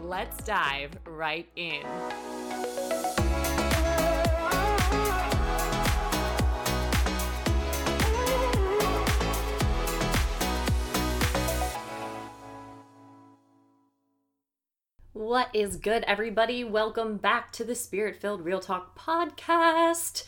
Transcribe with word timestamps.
let's 0.00 0.42
dive 0.44 0.96
right 1.06 1.48
in. 1.56 1.82
What 15.12 15.50
is 15.52 15.76
good, 15.76 16.04
everybody? 16.04 16.64
Welcome 16.64 17.16
back 17.16 17.52
to 17.52 17.64
the 17.64 17.74
Spirit 17.74 18.16
Filled 18.16 18.44
Real 18.44 18.60
Talk 18.60 18.98
podcast. 18.98 20.24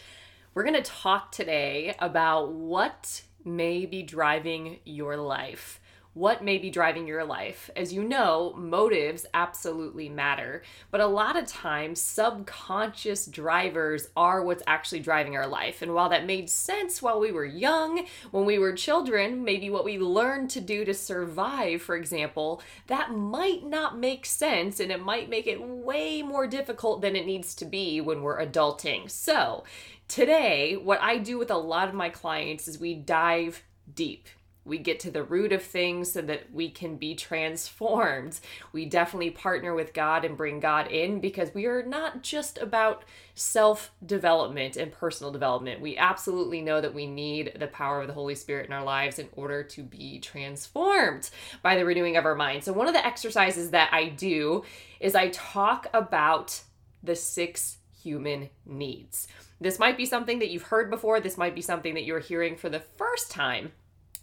We're 0.53 0.65
going 0.65 0.75
to 0.75 0.83
talk 0.83 1.31
today 1.31 1.95
about 2.01 2.53
what 2.53 3.23
may 3.45 3.87
be 3.87 4.03
driving 4.03 4.81
your 4.85 5.17
life. 5.17 5.81
What 6.15 6.43
may 6.43 6.59
be 6.59 6.71
driving 6.71 7.07
your 7.07 7.25
life? 7.25 7.71
As 7.77 7.93
you 7.93 8.03
know, 8.03 8.53
motives 8.57 9.27
absolutely 9.33 10.09
matter, 10.09 10.63
but 10.91 11.01
a 11.01 11.07
lot 11.07 11.37
of 11.37 11.47
times 11.47 12.01
subconscious 12.01 13.27
drivers 13.27 14.09
are 14.17 14.43
what's 14.43 14.65
actually 14.67 15.01
driving 15.01 15.37
our 15.37 15.47
life. 15.47 15.83
And 15.83 15.95
while 15.95 16.09
that 16.09 16.27
made 16.27 16.51
sense 16.51 17.01
while 17.01 17.21
we 17.21 17.31
were 17.31 17.45
young, 17.45 18.07
when 18.33 18.45
we 18.45 18.59
were 18.59 18.73
children, 18.73 19.45
maybe 19.45 19.71
what 19.71 19.85
we 19.85 20.01
learned 20.01 20.51
to 20.51 20.61
do 20.61 20.85
to 20.85 20.95
survive, 20.95 21.81
for 21.81 21.95
example, 21.95 22.61
that 22.89 23.13
might 23.13 23.65
not 23.65 23.97
make 23.97 24.27
sense 24.27 24.81
and 24.81 24.91
it 24.91 25.05
might 25.05 25.31
make 25.31 25.47
it 25.47 25.63
way 25.63 26.23
more 26.23 26.49
difficult 26.49 27.03
than 27.03 27.15
it 27.15 27.25
needs 27.25 27.55
to 27.55 27.65
be 27.65 28.01
when 28.01 28.23
we're 28.23 28.45
adulting. 28.45 29.09
So, 29.09 29.63
Today, 30.09 30.75
what 30.77 31.01
I 31.01 31.19
do 31.19 31.39
with 31.39 31.53
a 31.53 31.57
lot 31.57 31.89
of 31.89 31.95
my 31.95 32.09
clients 32.09 32.67
is 32.67 32.81
we 32.81 32.95
dive 32.95 33.63
deep. 33.95 34.27
We 34.71 34.79
get 34.79 35.01
to 35.01 35.11
the 35.11 35.25
root 35.25 35.53
of 35.53 35.65
things 35.65 36.13
so 36.13 36.23
that 36.23 36.53
we 36.53 36.71
can 36.71 36.97
be 36.97 37.17
transformed. 37.17 38.39
We 38.73 38.87
definitely 38.87 39.31
partner 39.31 39.75
with 39.75 39.93
God 39.93 40.25
and 40.25 40.37
bring 40.37 40.61
God 40.61 40.87
in 40.87 41.21
because 41.21 41.53
we 41.53 41.67
are 41.67 41.83
not 41.83 42.23
just 42.23 42.57
about 42.57 43.03
self 43.35 43.91
development 44.07 44.77
and 44.77 44.93
personal 44.93 45.33
development. 45.33 45.81
We 45.81 45.97
absolutely 45.97 46.61
know 46.61 46.81
that 46.81 46.95
we 46.95 47.09
need 47.09 47.57
the 47.59 47.67
power 47.67 48.01
of 48.01 48.07
the 48.07 48.15
Holy 48.15 48.37
Spirit 48.37 48.67
in 48.67 48.73
our 48.73 48.85
lives 48.85 49.19
in 49.19 49.29
order 49.33 49.65
to 49.65 49.83
be 49.83 50.21
transformed 50.21 51.31
by 51.63 51.75
the 51.75 51.85
renewing 51.85 52.17
of 52.17 52.25
our 52.25 52.37
mind. 52.37 52.63
So, 52.63 52.73
one 52.73 52.87
of 52.87 52.95
the 52.95 53.05
exercises 53.05 53.73
that 53.73 53.93
I 53.93 54.11
do 54.11 54.63
is 55.01 55.17
I 55.17 55.31
talk 55.31 55.89
about 55.93 56.63
the 57.03 57.17
six 57.17 57.79
human 58.01 58.51
needs. 58.65 59.27
This 59.61 59.81
might 59.81 59.97
be 59.97 60.07
something 60.07 60.39
that 60.39 60.51
you've 60.51 60.63
heard 60.63 60.91
before, 60.91 61.19
this 61.19 61.37
might 61.37 61.57
be 61.57 61.61
something 61.61 61.95
that 61.95 62.05
you're 62.05 62.21
hearing 62.21 62.57
for 62.57 62.69
the 62.69 62.79
first 62.81 63.33
time. 63.33 63.73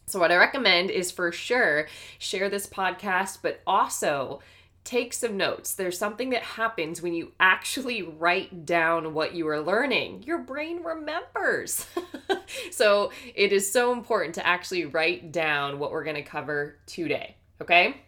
So, 0.10 0.20
what 0.20 0.32
I 0.32 0.38
recommend 0.38 0.90
is 0.90 1.12
for 1.12 1.34
sure 1.34 1.90
share 2.18 2.48
this 2.50 2.66
podcast, 2.66 3.40
but 3.42 3.60
also 3.68 4.40
take 4.86 5.12
some 5.12 5.36
notes. 5.36 5.74
There's 5.74 5.98
something 5.98 6.30
that 6.30 6.44
happens 6.44 7.02
when 7.02 7.14
you 7.14 7.34
actually 7.42 8.04
write 8.04 8.66
down 8.66 9.14
what 9.14 9.36
you 9.36 9.46
are 9.50 9.60
learning. 9.60 10.24
Your 10.24 10.38
brain 10.38 10.82
remembers. 10.82 11.88
so, 12.72 13.12
it 13.36 13.52
is 13.52 13.70
so 13.70 13.92
important 13.92 14.36
to 14.36 14.48
actually 14.48 14.86
write 14.86 15.34
down 15.34 15.78
what 15.78 15.92
we're 15.92 16.06
going 16.06 16.16
to 16.16 16.22
cover 16.22 16.78
today. 16.86 17.36
Okay? 17.62 18.00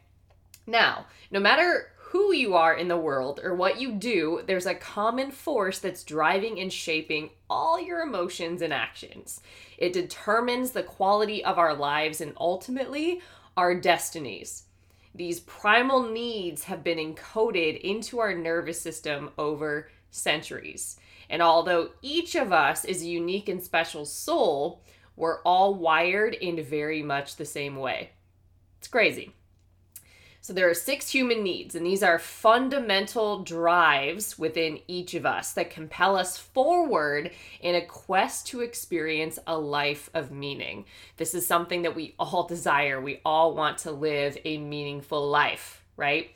Now, 0.66 1.06
no 1.32 1.42
matter 1.42 1.92
who 2.12 2.34
you 2.34 2.56
are 2.56 2.74
in 2.74 2.88
the 2.88 2.98
world 2.98 3.40
or 3.44 3.54
what 3.54 3.80
you 3.80 3.92
do, 3.92 4.42
there's 4.48 4.66
a 4.66 4.74
common 4.74 5.30
force 5.30 5.78
that's 5.78 6.04
driving 6.04 6.60
and 6.60 6.74
shaping 6.74 7.30
all 7.48 7.80
your 7.80 8.02
emotions 8.02 8.64
and 8.64 8.74
actions. 8.74 9.42
It 9.78 9.94
determines 9.94 10.72
the 10.72 10.82
quality 10.82 11.46
of 11.46 11.60
our 11.60 11.76
lives 11.76 12.20
and 12.20 12.34
ultimately 12.40 13.22
our 13.56 13.76
destinies. 13.76 14.64
These 15.14 15.42
primal 15.42 16.02
needs 16.02 16.64
have 16.64 16.84
been 16.84 16.98
encoded 16.98 17.80
into 17.82 18.18
our 18.18 18.34
nervous 18.34 18.82
system 18.82 19.30
over 19.38 19.92
centuries. 20.10 21.00
And 21.30 21.44
although 21.44 21.90
each 22.02 22.34
of 22.34 22.52
us 22.52 22.86
is 22.86 23.04
a 23.04 23.08
unique 23.08 23.50
and 23.50 23.62
special 23.62 24.06
soul, 24.06 24.82
we're 25.16 25.44
all 25.44 25.76
wired 25.76 26.34
in 26.34 26.64
very 26.64 27.04
much 27.04 27.36
the 27.36 27.46
same 27.46 27.76
way. 27.76 28.10
It's 28.80 28.88
crazy. 28.88 29.36
So 30.42 30.54
there 30.54 30.70
are 30.70 30.74
six 30.74 31.10
human 31.10 31.44
needs, 31.44 31.76
and 31.76 31.86
these 31.86 32.02
are 32.02 32.18
fundamental 32.18 33.44
drives 33.44 34.40
within 34.40 34.80
each 34.88 35.14
of 35.14 35.26
us 35.26 35.52
that 35.54 35.70
compel 35.70 36.16
us 36.16 36.38
forward 36.38 37.32
in 37.60 37.76
a 37.76 37.86
quest 37.86 38.48
to 38.48 38.62
experience 38.62 39.38
a 39.46 39.58
life 39.58 40.10
of 40.14 40.32
meaning. 40.32 40.86
This 41.18 41.34
is 41.34 41.46
something 41.46 41.82
that 41.82 41.96
we 41.96 42.16
all 42.20 42.48
desire. 42.48 43.02
We 43.02 43.20
all 43.26 43.54
want 43.54 43.80
to 43.80 43.92
live 43.92 44.38
a 44.46 44.58
meaningful 44.58 45.30
life, 45.30 45.84
right? 45.98 46.32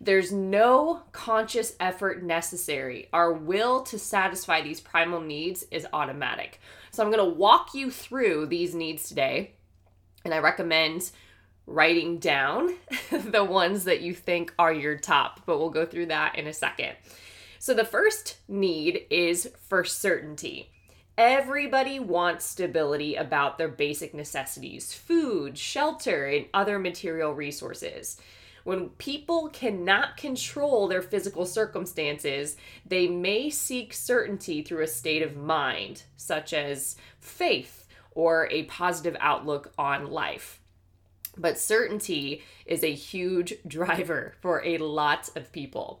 There's 0.00 0.32
no 0.32 1.02
conscious 1.12 1.76
effort 1.78 2.24
necessary. 2.24 3.08
Our 3.12 3.32
will 3.32 3.82
to 3.84 3.98
satisfy 3.98 4.62
these 4.62 4.80
primal 4.80 5.20
needs 5.20 5.64
is 5.70 5.86
automatic. 5.92 6.60
So 6.90 7.02
I'm 7.02 7.12
going 7.12 7.24
to 7.24 7.38
walk 7.38 7.72
you 7.72 7.90
through 7.90 8.46
these 8.46 8.74
needs 8.74 9.08
today, 9.08 9.52
and 10.24 10.34
I 10.34 10.38
recommend 10.38 11.12
writing 11.66 12.18
down 12.18 12.74
the 13.10 13.44
ones 13.44 13.84
that 13.84 14.00
you 14.00 14.14
think 14.14 14.52
are 14.58 14.72
your 14.72 14.96
top, 14.96 15.40
but 15.46 15.58
we'll 15.58 15.70
go 15.70 15.86
through 15.86 16.06
that 16.06 16.38
in 16.38 16.46
a 16.46 16.52
second. 16.52 16.94
So, 17.58 17.72
the 17.72 17.84
first 17.84 18.38
need 18.48 19.06
is 19.10 19.50
for 19.68 19.84
certainty. 19.84 20.70
Everybody 21.16 22.00
wants 22.00 22.44
stability 22.44 23.14
about 23.14 23.56
their 23.56 23.68
basic 23.68 24.14
necessities 24.14 24.92
food, 24.92 25.56
shelter, 25.56 26.26
and 26.26 26.46
other 26.52 26.78
material 26.78 27.32
resources. 27.32 28.20
When 28.64 28.88
people 28.90 29.50
cannot 29.50 30.16
control 30.16 30.88
their 30.88 31.02
physical 31.02 31.44
circumstances, 31.44 32.56
they 32.84 33.06
may 33.06 33.50
seek 33.50 33.92
certainty 33.92 34.62
through 34.62 34.82
a 34.82 34.88
state 34.88 35.22
of 35.22 35.36
mind, 35.36 36.02
such 36.16 36.52
as 36.52 36.96
faith 37.20 37.86
or 38.10 38.48
a 38.50 38.64
positive 38.64 39.16
outlook 39.20 39.72
on 39.78 40.10
life. 40.10 40.60
But 41.36 41.58
certainty 41.58 42.42
is 42.66 42.82
a 42.82 42.92
huge 42.92 43.54
driver 43.66 44.34
for 44.40 44.64
a 44.64 44.78
lot 44.78 45.30
of 45.36 45.52
people. 45.52 46.00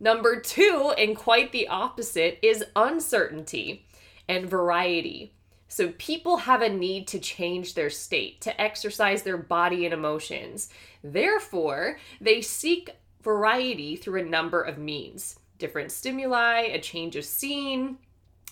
Number 0.00 0.40
two, 0.40 0.94
and 0.96 1.16
quite 1.16 1.50
the 1.52 1.68
opposite, 1.68 2.38
is 2.42 2.64
uncertainty 2.76 3.84
and 4.28 4.48
variety. 4.48 5.32
So 5.68 5.92
people 5.98 6.38
have 6.38 6.62
a 6.62 6.68
need 6.68 7.06
to 7.08 7.18
change 7.18 7.74
their 7.74 7.90
state, 7.90 8.40
to 8.42 8.58
exercise 8.60 9.22
their 9.22 9.36
body 9.36 9.84
and 9.84 9.92
emotions. 9.92 10.70
Therefore, 11.02 11.98
they 12.20 12.40
seek 12.40 12.90
variety 13.22 13.96
through 13.96 14.22
a 14.22 14.24
number 14.24 14.62
of 14.62 14.78
means 14.78 15.38
different 15.58 15.90
stimuli, 15.90 16.60
a 16.60 16.80
change 16.80 17.16
of 17.16 17.24
scene, 17.24 17.98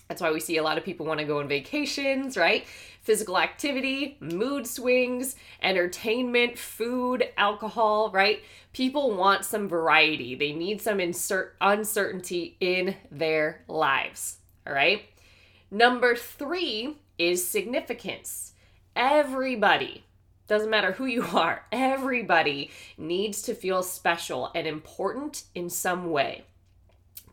that's 0.07 0.21
why 0.21 0.31
we 0.31 0.39
see 0.39 0.57
a 0.57 0.63
lot 0.63 0.77
of 0.77 0.85
people 0.85 1.05
want 1.05 1.19
to 1.19 1.25
go 1.25 1.39
on 1.39 1.47
vacations, 1.47 2.37
right? 2.37 2.65
Physical 3.01 3.37
activity, 3.37 4.17
mood 4.19 4.65
swings, 4.65 5.35
entertainment, 5.61 6.57
food, 6.57 7.29
alcohol, 7.37 8.09
right? 8.11 8.41
People 8.73 9.15
want 9.15 9.43
some 9.43 9.67
variety. 9.67 10.35
They 10.35 10.53
need 10.53 10.81
some 10.81 10.99
insert 10.99 11.55
uncertainty 11.59 12.55
in 12.59 12.95
their 13.11 13.63
lives, 13.67 14.37
all 14.65 14.73
right? 14.73 15.03
Number 15.69 16.15
3 16.15 16.95
is 17.17 17.45
significance. 17.45 18.53
Everybody, 18.95 20.05
doesn't 20.47 20.69
matter 20.69 20.93
who 20.93 21.05
you 21.05 21.23
are, 21.33 21.65
everybody 21.71 22.71
needs 22.97 23.41
to 23.43 23.53
feel 23.53 23.83
special 23.83 24.51
and 24.55 24.65
important 24.65 25.43
in 25.53 25.69
some 25.69 26.11
way 26.11 26.45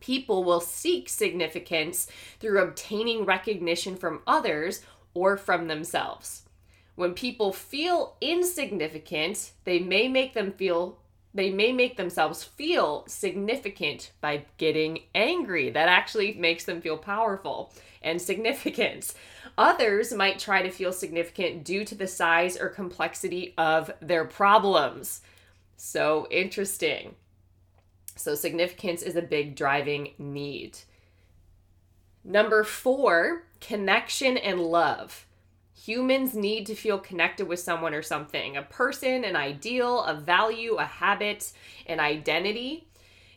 people 0.05 0.43
will 0.43 0.61
seek 0.61 1.09
significance 1.09 2.07
through 2.39 2.61
obtaining 2.61 3.25
recognition 3.25 3.95
from 3.95 4.21
others 4.27 4.83
or 5.15 5.35
from 5.35 5.67
themselves. 5.67 6.43
When 6.93 7.13
people 7.13 7.51
feel 7.51 8.15
insignificant, 8.21 9.51
they 9.63 9.79
may 9.79 10.07
make 10.07 10.33
them 10.33 10.51
feel 10.51 10.99
they 11.33 11.49
may 11.49 11.73
make 11.73 11.97
themselves 11.97 12.45
feel 12.45 13.03
significant 13.07 14.11
by 14.21 14.45
getting 14.55 14.99
angry. 15.13 15.69
That 15.69 15.89
actually 15.89 16.33
makes 16.35 16.63
them 16.63 16.79
feel 16.79 16.97
powerful 16.97 17.73
and 18.01 18.21
significant. 18.21 19.13
Others 19.57 20.13
might 20.13 20.39
try 20.39 20.61
to 20.61 20.69
feel 20.71 20.93
significant 20.93 21.65
due 21.65 21.83
to 21.83 21.95
the 21.95 22.07
size 22.07 22.57
or 22.57 22.69
complexity 22.69 23.53
of 23.57 23.91
their 23.99 24.23
problems. 24.23 25.21
So 25.75 26.25
interesting. 26.31 27.15
So, 28.15 28.35
significance 28.35 29.01
is 29.01 29.15
a 29.15 29.21
big 29.21 29.55
driving 29.55 30.13
need. 30.17 30.79
Number 32.23 32.63
four, 32.63 33.43
connection 33.61 34.37
and 34.37 34.59
love. 34.59 35.27
Humans 35.83 36.33
need 36.33 36.65
to 36.65 36.75
feel 36.75 36.97
connected 36.97 37.47
with 37.47 37.59
someone 37.59 37.93
or 37.93 38.01
something 38.01 38.57
a 38.57 38.63
person, 38.63 39.23
an 39.23 39.35
ideal, 39.35 40.03
a 40.03 40.15
value, 40.15 40.75
a 40.75 40.85
habit, 40.85 41.51
an 41.85 41.99
identity. 41.99 42.87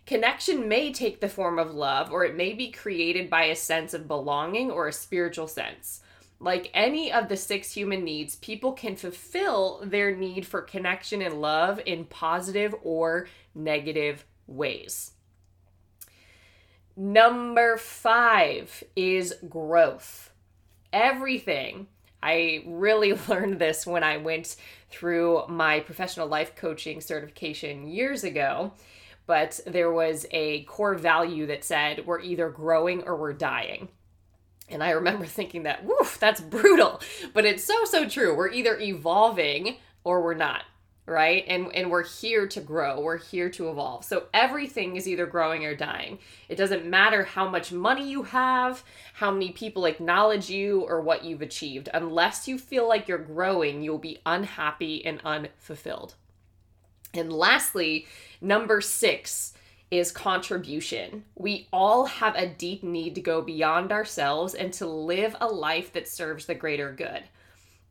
Connection 0.06 0.68
may 0.68 0.90
take 0.90 1.20
the 1.20 1.28
form 1.28 1.58
of 1.58 1.74
love, 1.74 2.10
or 2.10 2.24
it 2.24 2.34
may 2.34 2.54
be 2.54 2.70
created 2.70 3.28
by 3.28 3.44
a 3.44 3.56
sense 3.56 3.92
of 3.92 4.08
belonging 4.08 4.70
or 4.70 4.88
a 4.88 4.92
spiritual 4.92 5.48
sense. 5.48 6.00
Like 6.40 6.70
any 6.72 7.12
of 7.12 7.28
the 7.28 7.36
six 7.36 7.72
human 7.72 8.04
needs, 8.04 8.36
people 8.36 8.72
can 8.72 8.96
fulfill 8.96 9.82
their 9.84 10.16
need 10.16 10.46
for 10.46 10.62
connection 10.62 11.20
and 11.20 11.42
love 11.42 11.80
in 11.84 12.06
positive 12.06 12.74
or 12.82 13.26
negative 13.54 14.24
ways. 14.48 15.12
Number 16.96 17.76
five 17.76 18.82
is 18.96 19.34
growth. 19.48 20.32
Everything. 20.92 21.86
I 22.20 22.64
really 22.66 23.12
learned 23.28 23.60
this 23.60 23.86
when 23.86 24.02
I 24.02 24.16
went 24.16 24.56
through 24.90 25.42
my 25.48 25.80
professional 25.80 26.26
life 26.26 26.56
coaching 26.56 27.00
certification 27.00 27.86
years 27.86 28.24
ago. 28.24 28.72
But 29.26 29.60
there 29.66 29.92
was 29.92 30.26
a 30.32 30.64
core 30.64 30.94
value 30.94 31.46
that 31.46 31.62
said 31.62 32.06
we're 32.06 32.20
either 32.20 32.48
growing 32.48 33.02
or 33.02 33.14
we're 33.14 33.34
dying. 33.34 33.88
And 34.68 34.82
I 34.82 34.90
remember 34.90 35.26
thinking 35.26 35.64
that, 35.64 35.84
woof, 35.84 36.18
that's 36.18 36.40
brutal. 36.40 37.00
But 37.32 37.44
it's 37.44 37.62
so, 37.62 37.84
so 37.84 38.08
true. 38.08 38.34
We're 38.34 38.50
either 38.50 38.78
evolving 38.78 39.76
or 40.02 40.22
we're 40.22 40.34
not, 40.34 40.62
right? 41.08 41.44
And 41.48 41.74
and 41.74 41.90
we're 41.90 42.04
here 42.04 42.46
to 42.48 42.60
grow. 42.60 43.00
We're 43.00 43.18
here 43.18 43.48
to 43.50 43.70
evolve. 43.70 44.04
So 44.04 44.24
everything 44.34 44.96
is 44.96 45.08
either 45.08 45.26
growing 45.26 45.64
or 45.64 45.74
dying. 45.74 46.18
It 46.48 46.56
doesn't 46.56 46.86
matter 46.86 47.24
how 47.24 47.48
much 47.48 47.72
money 47.72 48.08
you 48.08 48.22
have, 48.24 48.84
how 49.14 49.30
many 49.30 49.50
people 49.50 49.86
acknowledge 49.86 50.50
you 50.50 50.82
or 50.82 51.00
what 51.00 51.24
you've 51.24 51.42
achieved. 51.42 51.88
Unless 51.92 52.46
you 52.46 52.58
feel 52.58 52.86
like 52.88 53.08
you're 53.08 53.18
growing, 53.18 53.82
you'll 53.82 53.98
be 53.98 54.20
unhappy 54.26 55.04
and 55.04 55.20
unfulfilled. 55.24 56.14
And 57.14 57.32
lastly, 57.32 58.06
number 58.40 58.82
6, 58.82 59.54
is 59.90 60.12
contribution. 60.12 61.24
We 61.34 61.66
all 61.72 62.06
have 62.06 62.34
a 62.36 62.46
deep 62.46 62.82
need 62.82 63.14
to 63.14 63.20
go 63.20 63.40
beyond 63.40 63.90
ourselves 63.90 64.54
and 64.54 64.72
to 64.74 64.86
live 64.86 65.34
a 65.40 65.46
life 65.46 65.92
that 65.94 66.08
serves 66.08 66.46
the 66.46 66.54
greater 66.54 66.92
good. 66.92 67.22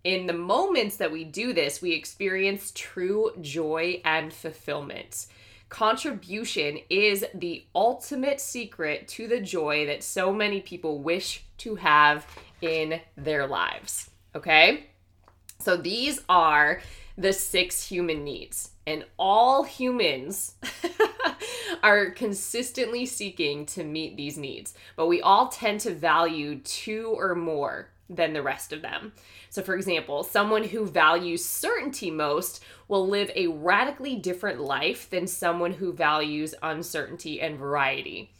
In 0.07 0.25
the 0.25 0.31
moments 0.31 0.95
that 0.95 1.11
we 1.11 1.25
do 1.25 1.51
this, 1.51 1.81
we 1.81 1.91
experience 1.91 2.71
true 2.73 3.31
joy 3.41 4.01
and 4.05 4.31
fulfillment. 4.31 5.27
Contribution 5.67 6.79
is 6.89 7.25
the 7.33 7.65
ultimate 7.75 8.39
secret 8.39 9.09
to 9.09 9.27
the 9.27 9.41
joy 9.41 9.85
that 9.87 10.03
so 10.03 10.31
many 10.31 10.61
people 10.61 10.99
wish 10.99 11.43
to 11.57 11.75
have 11.75 12.25
in 12.61 13.01
their 13.17 13.47
lives. 13.47 14.09
Okay? 14.33 14.85
So 15.59 15.75
these 15.75 16.21
are 16.29 16.79
the 17.17 17.33
six 17.33 17.85
human 17.85 18.23
needs. 18.23 18.71
And 18.85 19.03
all 19.19 19.63
humans 19.63 20.55
are 21.83 22.11
consistently 22.11 23.05
seeking 23.05 23.65
to 23.65 23.83
meet 23.83 24.15
these 24.15 24.37
needs, 24.37 24.73
but 24.95 25.07
we 25.07 25.21
all 25.21 25.49
tend 25.49 25.81
to 25.81 25.93
value 25.93 26.59
two 26.59 27.13
or 27.13 27.35
more 27.35 27.89
than 28.09 28.33
the 28.33 28.41
rest 28.41 28.71
of 28.73 28.81
them. 28.81 29.13
So, 29.49 29.61
for 29.61 29.75
example, 29.75 30.23
someone 30.23 30.63
who 30.63 30.85
values 30.85 31.43
certainty 31.43 32.11
most 32.11 32.63
will 32.87 33.07
live 33.07 33.31
a 33.35 33.47
radically 33.47 34.15
different 34.15 34.61
life 34.61 35.09
than 35.09 35.27
someone 35.27 35.73
who 35.73 35.93
values 35.93 36.55
uncertainty 36.61 37.41
and 37.41 37.57
variety. 37.57 38.31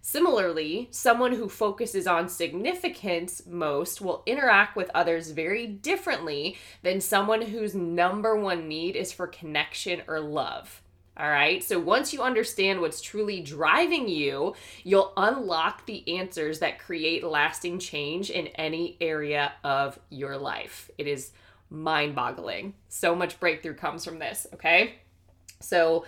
Similarly, 0.00 0.86
someone 0.92 1.32
who 1.32 1.48
focuses 1.48 2.06
on 2.06 2.28
significance 2.28 3.42
most 3.44 4.00
will 4.00 4.22
interact 4.24 4.76
with 4.76 4.88
others 4.94 5.32
very 5.32 5.66
differently 5.66 6.56
than 6.82 7.00
someone 7.00 7.42
whose 7.42 7.74
number 7.74 8.36
one 8.36 8.68
need 8.68 8.94
is 8.94 9.12
for 9.12 9.26
connection 9.26 10.02
or 10.06 10.20
love. 10.20 10.80
All 11.18 11.30
right. 11.30 11.64
So 11.64 11.78
once 11.78 12.12
you 12.12 12.20
understand 12.20 12.80
what's 12.80 13.00
truly 13.00 13.40
driving 13.40 14.06
you, 14.06 14.54
you'll 14.84 15.14
unlock 15.16 15.86
the 15.86 16.18
answers 16.18 16.58
that 16.58 16.78
create 16.78 17.24
lasting 17.24 17.78
change 17.78 18.30
in 18.30 18.48
any 18.48 18.98
area 19.00 19.52
of 19.64 19.98
your 20.10 20.36
life. 20.36 20.90
It 20.98 21.06
is 21.06 21.32
mind 21.70 22.14
boggling. 22.14 22.74
So 22.88 23.14
much 23.14 23.40
breakthrough 23.40 23.74
comes 23.74 24.04
from 24.04 24.18
this. 24.18 24.46
Okay. 24.54 24.96
So, 25.60 26.04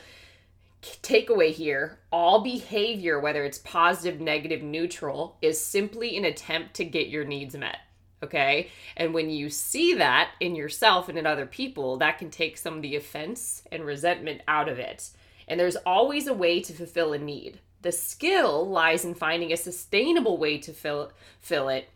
takeaway 0.82 1.52
here 1.52 1.98
all 2.12 2.42
behavior, 2.42 3.18
whether 3.18 3.44
it's 3.44 3.58
positive, 3.58 4.20
negative, 4.20 4.62
neutral, 4.62 5.36
is 5.42 5.58
simply 5.58 6.16
an 6.16 6.24
attempt 6.24 6.74
to 6.74 6.84
get 6.84 7.08
your 7.08 7.24
needs 7.24 7.56
met. 7.56 7.78
Okay. 8.22 8.70
And 8.96 9.14
when 9.14 9.30
you 9.30 9.48
see 9.48 9.94
that 9.94 10.30
in 10.40 10.56
yourself 10.56 11.08
and 11.08 11.16
in 11.16 11.26
other 11.26 11.46
people, 11.46 11.98
that 11.98 12.18
can 12.18 12.30
take 12.30 12.58
some 12.58 12.76
of 12.76 12.82
the 12.82 12.96
offense 12.96 13.62
and 13.70 13.84
resentment 13.84 14.42
out 14.48 14.68
of 14.68 14.78
it. 14.78 15.10
And 15.46 15.58
there's 15.58 15.76
always 15.76 16.26
a 16.26 16.34
way 16.34 16.60
to 16.60 16.72
fulfill 16.72 17.12
a 17.12 17.18
need. 17.18 17.60
The 17.80 17.92
skill 17.92 18.68
lies 18.68 19.04
in 19.04 19.14
finding 19.14 19.52
a 19.52 19.56
sustainable 19.56 20.36
way 20.36 20.58
to 20.58 20.72
fill, 20.72 21.12
fill 21.40 21.68
it. 21.68 21.88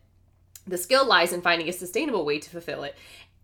The 0.66 0.78
skill 0.78 1.04
lies 1.04 1.32
in 1.32 1.42
finding 1.42 1.68
a 1.68 1.72
sustainable 1.72 2.24
way 2.24 2.38
to 2.38 2.50
fulfill 2.50 2.84
it 2.84 2.94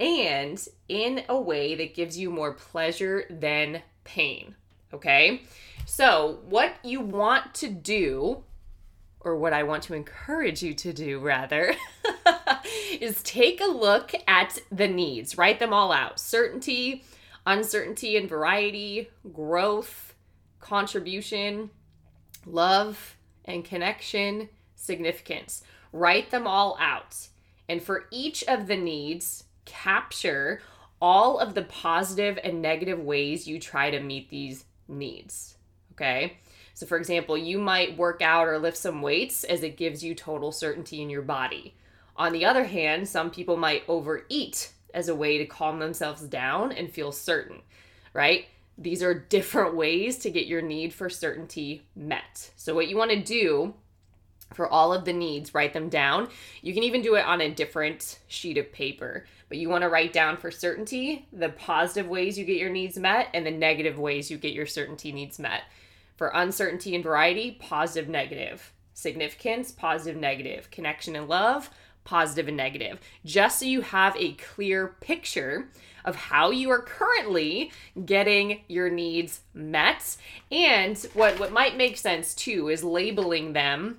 and 0.00 0.66
in 0.88 1.24
a 1.28 1.40
way 1.40 1.74
that 1.74 1.94
gives 1.94 2.16
you 2.16 2.30
more 2.30 2.52
pleasure 2.52 3.24
than 3.28 3.82
pain. 4.04 4.54
Okay? 4.92 5.42
So, 5.86 6.38
what 6.48 6.74
you 6.82 7.00
want 7.00 7.54
to 7.56 7.68
do, 7.68 8.44
or 9.20 9.36
what 9.36 9.52
I 9.52 9.64
want 9.64 9.82
to 9.84 9.94
encourage 9.94 10.62
you 10.62 10.74
to 10.74 10.92
do 10.92 11.18
rather, 11.18 11.74
is 13.00 13.22
take 13.22 13.60
a 13.60 13.66
look 13.66 14.12
at 14.26 14.58
the 14.70 14.88
needs, 14.88 15.38
write 15.38 15.58
them 15.58 15.72
all 15.72 15.92
out 15.92 16.18
certainty, 16.18 17.04
uncertainty 17.46 18.16
and 18.16 18.28
variety, 18.28 19.10
growth, 19.32 20.14
contribution, 20.60 21.70
love 22.46 23.16
and 23.44 23.64
connection, 23.64 24.48
significance. 24.76 25.62
Write 25.92 26.30
them 26.30 26.46
all 26.46 26.76
out. 26.80 27.28
And 27.68 27.82
for 27.82 28.06
each 28.10 28.44
of 28.44 28.66
the 28.66 28.76
needs, 28.76 29.44
capture 29.64 30.60
all 31.00 31.38
of 31.38 31.54
the 31.54 31.62
positive 31.62 32.38
and 32.42 32.60
negative 32.60 32.98
ways 32.98 33.46
you 33.46 33.58
try 33.58 33.90
to 33.90 34.00
meet 34.00 34.30
these 34.30 34.64
needs. 34.88 35.56
Okay? 35.92 36.38
So, 36.74 36.86
for 36.86 36.96
example, 36.96 37.36
you 37.36 37.58
might 37.58 37.98
work 37.98 38.22
out 38.22 38.46
or 38.46 38.58
lift 38.58 38.76
some 38.76 39.02
weights 39.02 39.44
as 39.44 39.62
it 39.62 39.76
gives 39.76 40.04
you 40.04 40.14
total 40.14 40.52
certainty 40.52 41.02
in 41.02 41.10
your 41.10 41.22
body. 41.22 41.74
On 42.18 42.32
the 42.32 42.44
other 42.44 42.64
hand, 42.64 43.08
some 43.08 43.30
people 43.30 43.56
might 43.56 43.84
overeat 43.88 44.72
as 44.92 45.08
a 45.08 45.14
way 45.14 45.38
to 45.38 45.46
calm 45.46 45.78
themselves 45.78 46.22
down 46.22 46.72
and 46.72 46.90
feel 46.90 47.12
certain, 47.12 47.62
right? 48.12 48.46
These 48.76 49.02
are 49.02 49.14
different 49.14 49.76
ways 49.76 50.18
to 50.18 50.30
get 50.30 50.46
your 50.46 50.60
need 50.60 50.92
for 50.92 51.08
certainty 51.08 51.86
met. 51.94 52.50
So, 52.56 52.74
what 52.74 52.88
you 52.88 52.96
want 52.96 53.12
to 53.12 53.22
do 53.22 53.74
for 54.54 54.66
all 54.66 54.92
of 54.92 55.04
the 55.04 55.12
needs, 55.12 55.54
write 55.54 55.72
them 55.74 55.88
down. 55.88 56.28
You 56.62 56.72
can 56.72 56.82
even 56.82 57.02
do 57.02 57.14
it 57.14 57.24
on 57.24 57.40
a 57.40 57.50
different 57.50 58.18
sheet 58.28 58.56
of 58.56 58.72
paper, 58.72 59.26
but 59.48 59.58
you 59.58 59.68
want 59.68 59.82
to 59.82 59.88
write 59.88 60.12
down 60.12 60.36
for 60.36 60.50
certainty 60.50 61.26
the 61.32 61.50
positive 61.50 62.08
ways 62.08 62.38
you 62.38 62.44
get 62.44 62.56
your 62.56 62.70
needs 62.70 62.98
met 62.98 63.28
and 63.34 63.44
the 63.44 63.50
negative 63.50 63.98
ways 63.98 64.30
you 64.30 64.38
get 64.38 64.54
your 64.54 64.66
certainty 64.66 65.12
needs 65.12 65.38
met. 65.38 65.62
For 66.16 66.28
uncertainty 66.28 66.94
and 66.94 67.04
variety, 67.04 67.58
positive, 67.60 68.08
negative. 68.08 68.72
Significance, 68.94 69.70
positive, 69.70 70.20
negative. 70.20 70.70
Connection 70.70 71.14
and 71.14 71.28
love, 71.28 71.70
positive 72.08 72.48
and 72.48 72.56
negative, 72.56 72.98
just 73.26 73.58
so 73.58 73.66
you 73.66 73.82
have 73.82 74.16
a 74.16 74.32
clear 74.32 74.96
picture 75.00 75.68
of 76.06 76.16
how 76.16 76.50
you 76.50 76.70
are 76.70 76.80
currently 76.80 77.70
getting 78.06 78.62
your 78.66 78.88
needs 78.88 79.40
met. 79.52 80.16
And 80.50 80.96
what, 81.12 81.38
what 81.38 81.52
might 81.52 81.76
make 81.76 81.98
sense 81.98 82.34
too 82.34 82.70
is 82.70 82.82
labeling 82.82 83.52
them 83.52 83.98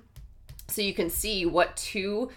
so 0.66 0.82
you 0.82 0.92
can 0.92 1.08
see 1.08 1.46
what 1.46 1.76
two 1.76 2.30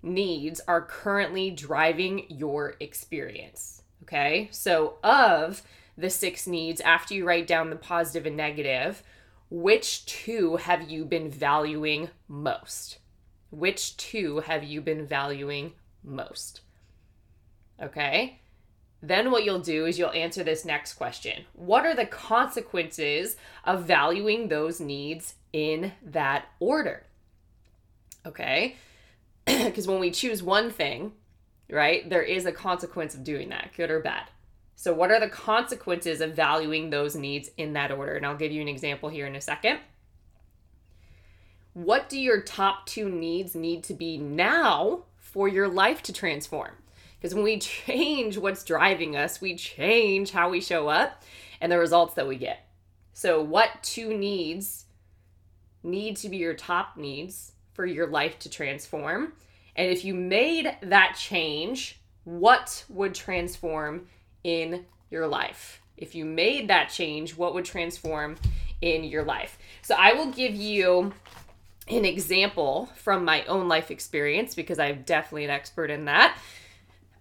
needs 0.00 0.60
are 0.68 0.82
currently 0.82 1.50
driving 1.50 2.26
your 2.28 2.76
experience. 2.78 3.82
Okay, 4.04 4.46
so 4.52 4.98
of 5.02 5.62
the 5.98 6.10
six 6.10 6.46
needs, 6.46 6.80
after 6.80 7.14
you 7.14 7.26
write 7.26 7.48
down 7.48 7.70
the 7.70 7.76
positive 7.76 8.26
and 8.26 8.36
negative, 8.36 9.02
which 9.50 10.06
two 10.06 10.56
have 10.56 10.88
you 10.88 11.04
been 11.04 11.28
valuing 11.28 12.10
most? 12.28 12.98
Which 13.56 13.96
two 13.96 14.40
have 14.40 14.64
you 14.64 14.82
been 14.82 15.06
valuing 15.06 15.72
most? 16.04 16.60
Okay. 17.82 18.38
Then 19.00 19.30
what 19.30 19.44
you'll 19.44 19.60
do 19.60 19.86
is 19.86 19.98
you'll 19.98 20.10
answer 20.10 20.44
this 20.44 20.66
next 20.66 20.92
question 20.94 21.46
What 21.54 21.86
are 21.86 21.94
the 21.94 22.04
consequences 22.04 23.36
of 23.64 23.84
valuing 23.84 24.48
those 24.48 24.78
needs 24.78 25.36
in 25.54 25.92
that 26.04 26.44
order? 26.60 27.06
Okay. 28.26 28.76
Because 29.46 29.86
when 29.86 30.00
we 30.00 30.10
choose 30.10 30.42
one 30.42 30.70
thing, 30.70 31.12
right, 31.70 32.08
there 32.10 32.22
is 32.22 32.44
a 32.44 32.52
consequence 32.52 33.14
of 33.14 33.24
doing 33.24 33.48
that, 33.48 33.70
good 33.74 33.90
or 33.90 34.00
bad. 34.00 34.24
So, 34.74 34.92
what 34.92 35.10
are 35.10 35.20
the 35.20 35.30
consequences 35.30 36.20
of 36.20 36.36
valuing 36.36 36.90
those 36.90 37.16
needs 37.16 37.48
in 37.56 37.72
that 37.72 37.90
order? 37.90 38.16
And 38.16 38.26
I'll 38.26 38.36
give 38.36 38.52
you 38.52 38.60
an 38.60 38.68
example 38.68 39.08
here 39.08 39.26
in 39.26 39.34
a 39.34 39.40
second. 39.40 39.78
What 41.76 42.08
do 42.08 42.18
your 42.18 42.40
top 42.40 42.86
two 42.86 43.10
needs 43.10 43.54
need 43.54 43.84
to 43.84 43.92
be 43.92 44.16
now 44.16 45.02
for 45.18 45.46
your 45.46 45.68
life 45.68 46.02
to 46.04 46.12
transform? 46.14 46.72
Because 47.20 47.34
when 47.34 47.44
we 47.44 47.58
change 47.60 48.38
what's 48.38 48.64
driving 48.64 49.14
us, 49.14 49.42
we 49.42 49.56
change 49.56 50.30
how 50.30 50.48
we 50.48 50.62
show 50.62 50.88
up 50.88 51.22
and 51.60 51.70
the 51.70 51.78
results 51.78 52.14
that 52.14 52.26
we 52.26 52.36
get. 52.36 52.66
So, 53.12 53.42
what 53.42 53.82
two 53.82 54.16
needs 54.16 54.86
need 55.82 56.16
to 56.16 56.30
be 56.30 56.38
your 56.38 56.54
top 56.54 56.96
needs 56.96 57.52
for 57.74 57.84
your 57.84 58.06
life 58.06 58.38
to 58.38 58.48
transform? 58.48 59.34
And 59.76 59.90
if 59.92 60.02
you 60.02 60.14
made 60.14 60.74
that 60.80 61.18
change, 61.20 62.00
what 62.24 62.86
would 62.88 63.14
transform 63.14 64.06
in 64.42 64.86
your 65.10 65.26
life? 65.26 65.82
If 65.98 66.14
you 66.14 66.24
made 66.24 66.68
that 66.68 66.88
change, 66.88 67.36
what 67.36 67.52
would 67.52 67.66
transform 67.66 68.36
in 68.80 69.04
your 69.04 69.24
life? 69.24 69.58
So 69.82 69.94
I 69.94 70.14
will 70.14 70.32
give 70.32 70.54
you 70.54 71.12
an 71.88 72.04
example 72.04 72.90
from 72.96 73.24
my 73.24 73.44
own 73.44 73.68
life 73.68 73.90
experience 73.90 74.54
because 74.54 74.78
I'm 74.78 75.02
definitely 75.02 75.44
an 75.44 75.50
expert 75.50 75.90
in 75.90 76.06
that. 76.06 76.36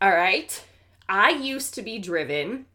All 0.01 0.11
right. 0.11 0.63
I 1.07 1.29
used 1.29 1.75
to 1.75 1.81
be 1.81 1.99
driven 1.99 2.65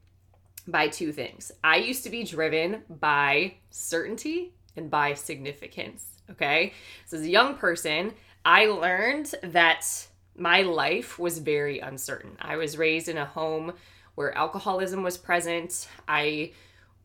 by 0.69 0.89
two 0.89 1.13
things. 1.13 1.51
I 1.65 1.77
used 1.77 2.05
to 2.05 2.11
be 2.11 2.23
driven 2.23 2.83
by 2.89 3.55
certainty 3.71 4.53
and 4.77 4.91
by 4.91 5.15
significance. 5.15 6.07
Okay. 6.31 6.73
So 7.07 7.17
as 7.17 7.25
a 7.25 7.29
young 7.29 7.57
person, 7.57 8.13
I 8.45 8.67
learned 8.67 9.35
that 9.43 9.85
my 10.37 10.63
life 10.63 11.19
was 11.19 11.39
very 11.39 11.81
uncertain. 11.81 12.37
I 12.41 12.57
was 12.57 12.79
raised 12.79 13.09
in 13.09 13.19
a 13.19 13.27
home 13.27 13.73
where 14.15 14.37
alcoholism 14.37 15.03
was 15.03 15.19
present. 15.19 15.89
I 16.07 16.53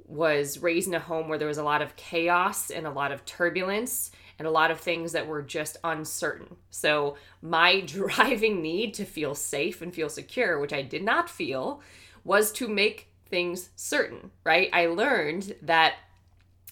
was 0.08 0.60
raised 0.60 0.88
in 0.88 0.94
a 0.94 1.00
home 1.00 1.28
where 1.28 1.40
there 1.40 1.48
was 1.48 1.58
a 1.58 1.64
lot 1.64 1.82
of 1.82 1.96
chaos 1.96 2.70
and 2.70 2.86
a 2.86 2.92
lot 2.92 3.12
of 3.12 3.26
turbulence 3.26 4.12
and 4.38 4.48
a 4.48 4.52
lot 4.52 4.72
of 4.72 4.80
things 4.80 5.12
that 5.14 5.28
were 5.28 5.42
just 5.42 5.78
uncertain. 5.84 6.56
So, 6.70 7.18
my 7.42 7.80
driving 7.86 8.62
need 8.62 8.94
to 8.96 9.06
feel 9.06 9.36
safe 9.36 9.82
and 9.82 9.94
feel 9.94 10.10
secure, 10.10 10.60
which 10.60 10.74
I 10.74 10.82
did 10.82 11.04
not 11.04 11.30
feel, 11.30 11.82
was 12.24 12.52
to 12.54 12.68
make 12.68 13.10
things 13.28 13.70
certain, 13.76 14.32
right? 14.44 14.70
I 14.74 14.88
learned 14.88 15.56
that 15.62 15.96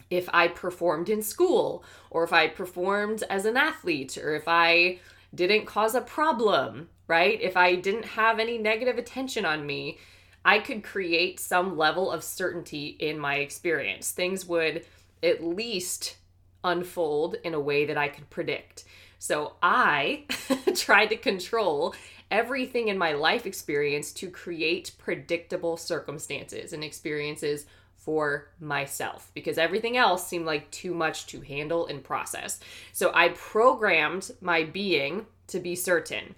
if 0.09 0.29
I 0.31 0.47
performed 0.47 1.09
in 1.09 1.21
school, 1.21 1.83
or 2.11 2.23
if 2.23 2.33
I 2.33 2.47
performed 2.47 3.23
as 3.29 3.45
an 3.45 3.57
athlete, 3.57 4.17
or 4.17 4.35
if 4.35 4.43
I 4.47 4.99
didn't 5.33 5.65
cause 5.65 5.95
a 5.95 6.01
problem, 6.01 6.89
right? 7.07 7.41
If 7.41 7.57
I 7.57 7.75
didn't 7.75 8.05
have 8.05 8.39
any 8.39 8.57
negative 8.57 8.97
attention 8.97 9.45
on 9.45 9.65
me, 9.65 9.97
I 10.45 10.59
could 10.59 10.83
create 10.83 11.39
some 11.39 11.77
level 11.77 12.11
of 12.11 12.23
certainty 12.23 12.87
in 12.99 13.17
my 13.17 13.35
experience. 13.35 14.11
Things 14.11 14.45
would 14.45 14.85
at 15.21 15.43
least 15.43 16.17
unfold 16.63 17.35
in 17.43 17.53
a 17.53 17.59
way 17.59 17.85
that 17.85 17.97
I 17.97 18.07
could 18.07 18.29
predict. 18.29 18.85
So 19.19 19.53
I 19.61 20.25
tried 20.75 21.07
to 21.07 21.15
control 21.15 21.95
everything 22.29 22.87
in 22.87 22.97
my 22.97 23.13
life 23.13 23.45
experience 23.45 24.11
to 24.11 24.29
create 24.29 24.91
predictable 24.97 25.77
circumstances 25.77 26.73
and 26.73 26.83
experiences 26.83 27.65
for 27.95 28.49
myself 28.59 29.31
because 29.33 29.57
everything 29.57 29.95
else 29.95 30.27
seemed 30.27 30.45
like 30.45 30.69
too 30.71 30.93
much 30.93 31.25
to 31.27 31.39
handle 31.39 31.87
and 31.87 32.03
process. 32.03 32.59
So 32.91 33.11
I 33.13 33.29
programmed 33.29 34.31
my 34.41 34.63
being 34.63 35.25
to 35.47 35.59
be 35.59 35.75
certain. 35.75 36.35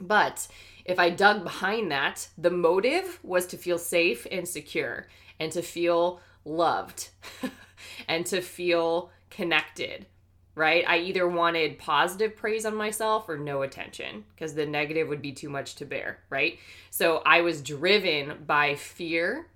But 0.00 0.48
if 0.84 0.98
I 0.98 1.10
dug 1.10 1.44
behind 1.44 1.92
that, 1.92 2.28
the 2.36 2.50
motive 2.50 3.20
was 3.22 3.46
to 3.48 3.56
feel 3.56 3.78
safe 3.78 4.26
and 4.30 4.48
secure 4.48 5.06
and 5.38 5.52
to 5.52 5.62
feel 5.62 6.20
loved 6.44 7.10
and 8.08 8.26
to 8.26 8.40
feel 8.40 9.10
connected, 9.30 10.06
right? 10.54 10.84
I 10.86 10.98
either 10.98 11.28
wanted 11.28 11.78
positive 11.78 12.36
praise 12.36 12.66
on 12.66 12.74
myself 12.74 13.28
or 13.28 13.38
no 13.38 13.62
attention 13.62 14.24
because 14.34 14.54
the 14.54 14.66
negative 14.66 15.08
would 15.08 15.22
be 15.22 15.32
too 15.32 15.48
much 15.48 15.76
to 15.76 15.84
bear, 15.84 16.18
right? 16.30 16.58
So 16.90 17.22
I 17.24 17.42
was 17.42 17.62
driven 17.62 18.44
by 18.46 18.74
fear, 18.74 19.46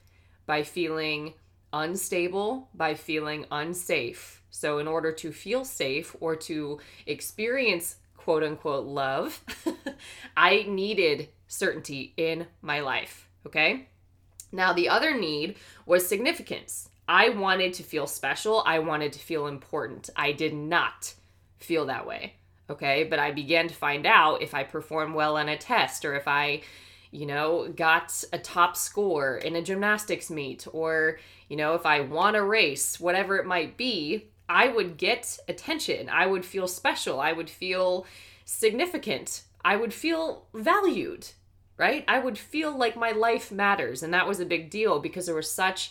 by 0.47 0.63
feeling 0.63 1.35
unstable, 1.73 2.69
by 2.75 2.95
feeling 2.95 3.47
unsafe. 3.51 4.43
So, 4.51 4.79
in 4.79 4.87
order 4.87 5.13
to 5.13 5.33
feel 5.33 5.65
safe 5.65 6.15
or 6.21 6.37
to 6.37 6.79
experience 7.07 7.97
quote 8.17 8.43
unquote 8.43 8.87
love, 8.87 9.43
I 10.37 10.65
needed 10.69 11.29
certainty 11.49 12.13
in 12.17 12.47
my 12.61 12.81
life. 12.81 13.29
Okay. 13.47 13.89
Now, 14.53 14.75
the 14.75 14.89
other 14.91 15.19
need 15.19 15.57
was 15.87 16.07
significance. 16.07 16.91
I 17.09 17.31
wanted 17.31 17.75
to 17.75 17.83
feel 17.83 18.07
special. 18.07 18.63
I 18.67 18.79
wanted 18.79 19.13
to 19.15 19.19
feel 19.19 19.47
important. 19.47 20.11
I 20.17 20.33
did 20.33 20.55
not 20.55 21.15
feel 21.59 21.87
that 21.87 22.07
way. 22.07 22.35
Okay. 22.71 23.05
But 23.05 23.19
I 23.19 23.33
began 23.33 23.69
to 23.69 23.75
find 23.75 24.07
out 24.07 24.43
if 24.43 24.55
I 24.55 24.65
performed 24.65 25.15
well 25.15 25.37
on 25.37 25.49
a 25.49 25.59
test 25.59 26.05
or 26.05 26.15
if 26.15 26.27
I, 26.27 26.63
you 27.11 27.27
know, 27.27 27.69
got 27.69 28.25
a 28.33 28.39
top 28.39 28.77
score 28.77 29.37
in 29.37 29.57
a 29.57 29.63
gymnastics 29.63 30.31
meet 30.31 30.67
or, 30.73 31.19
you 31.49 31.57
know, 31.57 31.75
if 31.75 31.85
I 31.85 32.01
won 32.01 32.35
a 32.35 32.45
race, 32.45 32.99
whatever 32.99 33.37
it 33.37 33.47
might 33.47 33.77
be, 33.77 34.29
I 34.49 34.69
would 34.69 34.97
get 34.97 35.39
attention. 35.49 36.09
I 36.09 36.27
would 36.27 36.45
feel 36.45 36.69
special. 36.69 37.21
I 37.21 37.33
would 37.33 37.51
feel 37.51 38.07
significant. 38.45 39.43
I 39.65 39.77
would 39.77 39.95
feel 39.95 40.47
valued, 40.53 41.29
right? 41.77 42.05
I 42.07 42.19
would 42.19 42.39
feel 42.39 42.77
like 42.77 42.97
my 42.97 43.13
life 43.13 43.51
matters. 43.51 44.03
And 44.03 44.13
that 44.15 44.29
was 44.29 44.41
a 44.41 44.47
big 44.47 44.71
deal 44.71 45.01
because 45.01 45.27
there 45.27 45.35
was 45.35 45.51
such 45.51 45.91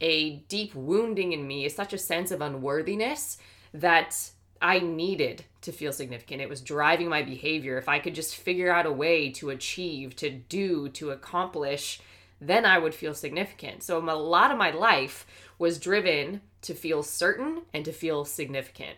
a 0.00 0.36
deep 0.48 0.74
wounding 0.74 1.32
in 1.32 1.46
me, 1.46 1.68
such 1.68 1.92
a 1.92 1.98
sense 1.98 2.30
of 2.30 2.40
unworthiness 2.40 3.38
that 3.72 4.30
I 4.60 4.78
needed 4.78 5.44
to 5.62 5.72
feel 5.72 5.92
significant. 5.92 6.40
It 6.40 6.48
was 6.48 6.60
driving 6.60 7.08
my 7.08 7.22
behavior. 7.22 7.78
If 7.78 7.88
I 7.88 7.98
could 7.98 8.14
just 8.14 8.36
figure 8.36 8.72
out 8.72 8.86
a 8.86 8.92
way 8.92 9.30
to 9.32 9.50
achieve, 9.50 10.14
to 10.16 10.30
do, 10.30 10.88
to 10.90 11.10
accomplish, 11.10 12.00
then 12.40 12.64
I 12.64 12.78
would 12.78 12.94
feel 12.94 13.14
significant. 13.14 13.82
So 13.82 13.98
a 13.98 14.14
lot 14.14 14.50
of 14.50 14.58
my 14.58 14.70
life 14.70 15.26
was 15.58 15.78
driven 15.78 16.42
to 16.62 16.74
feel 16.74 17.02
certain 17.02 17.62
and 17.72 17.84
to 17.84 17.92
feel 17.92 18.24
significant. 18.24 18.96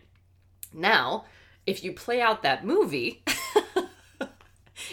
Now, 0.73 1.25
if 1.67 1.85
you 1.85 1.93
play 1.93 2.21
out 2.21 2.43
that 2.43 2.64
movie, 2.64 3.23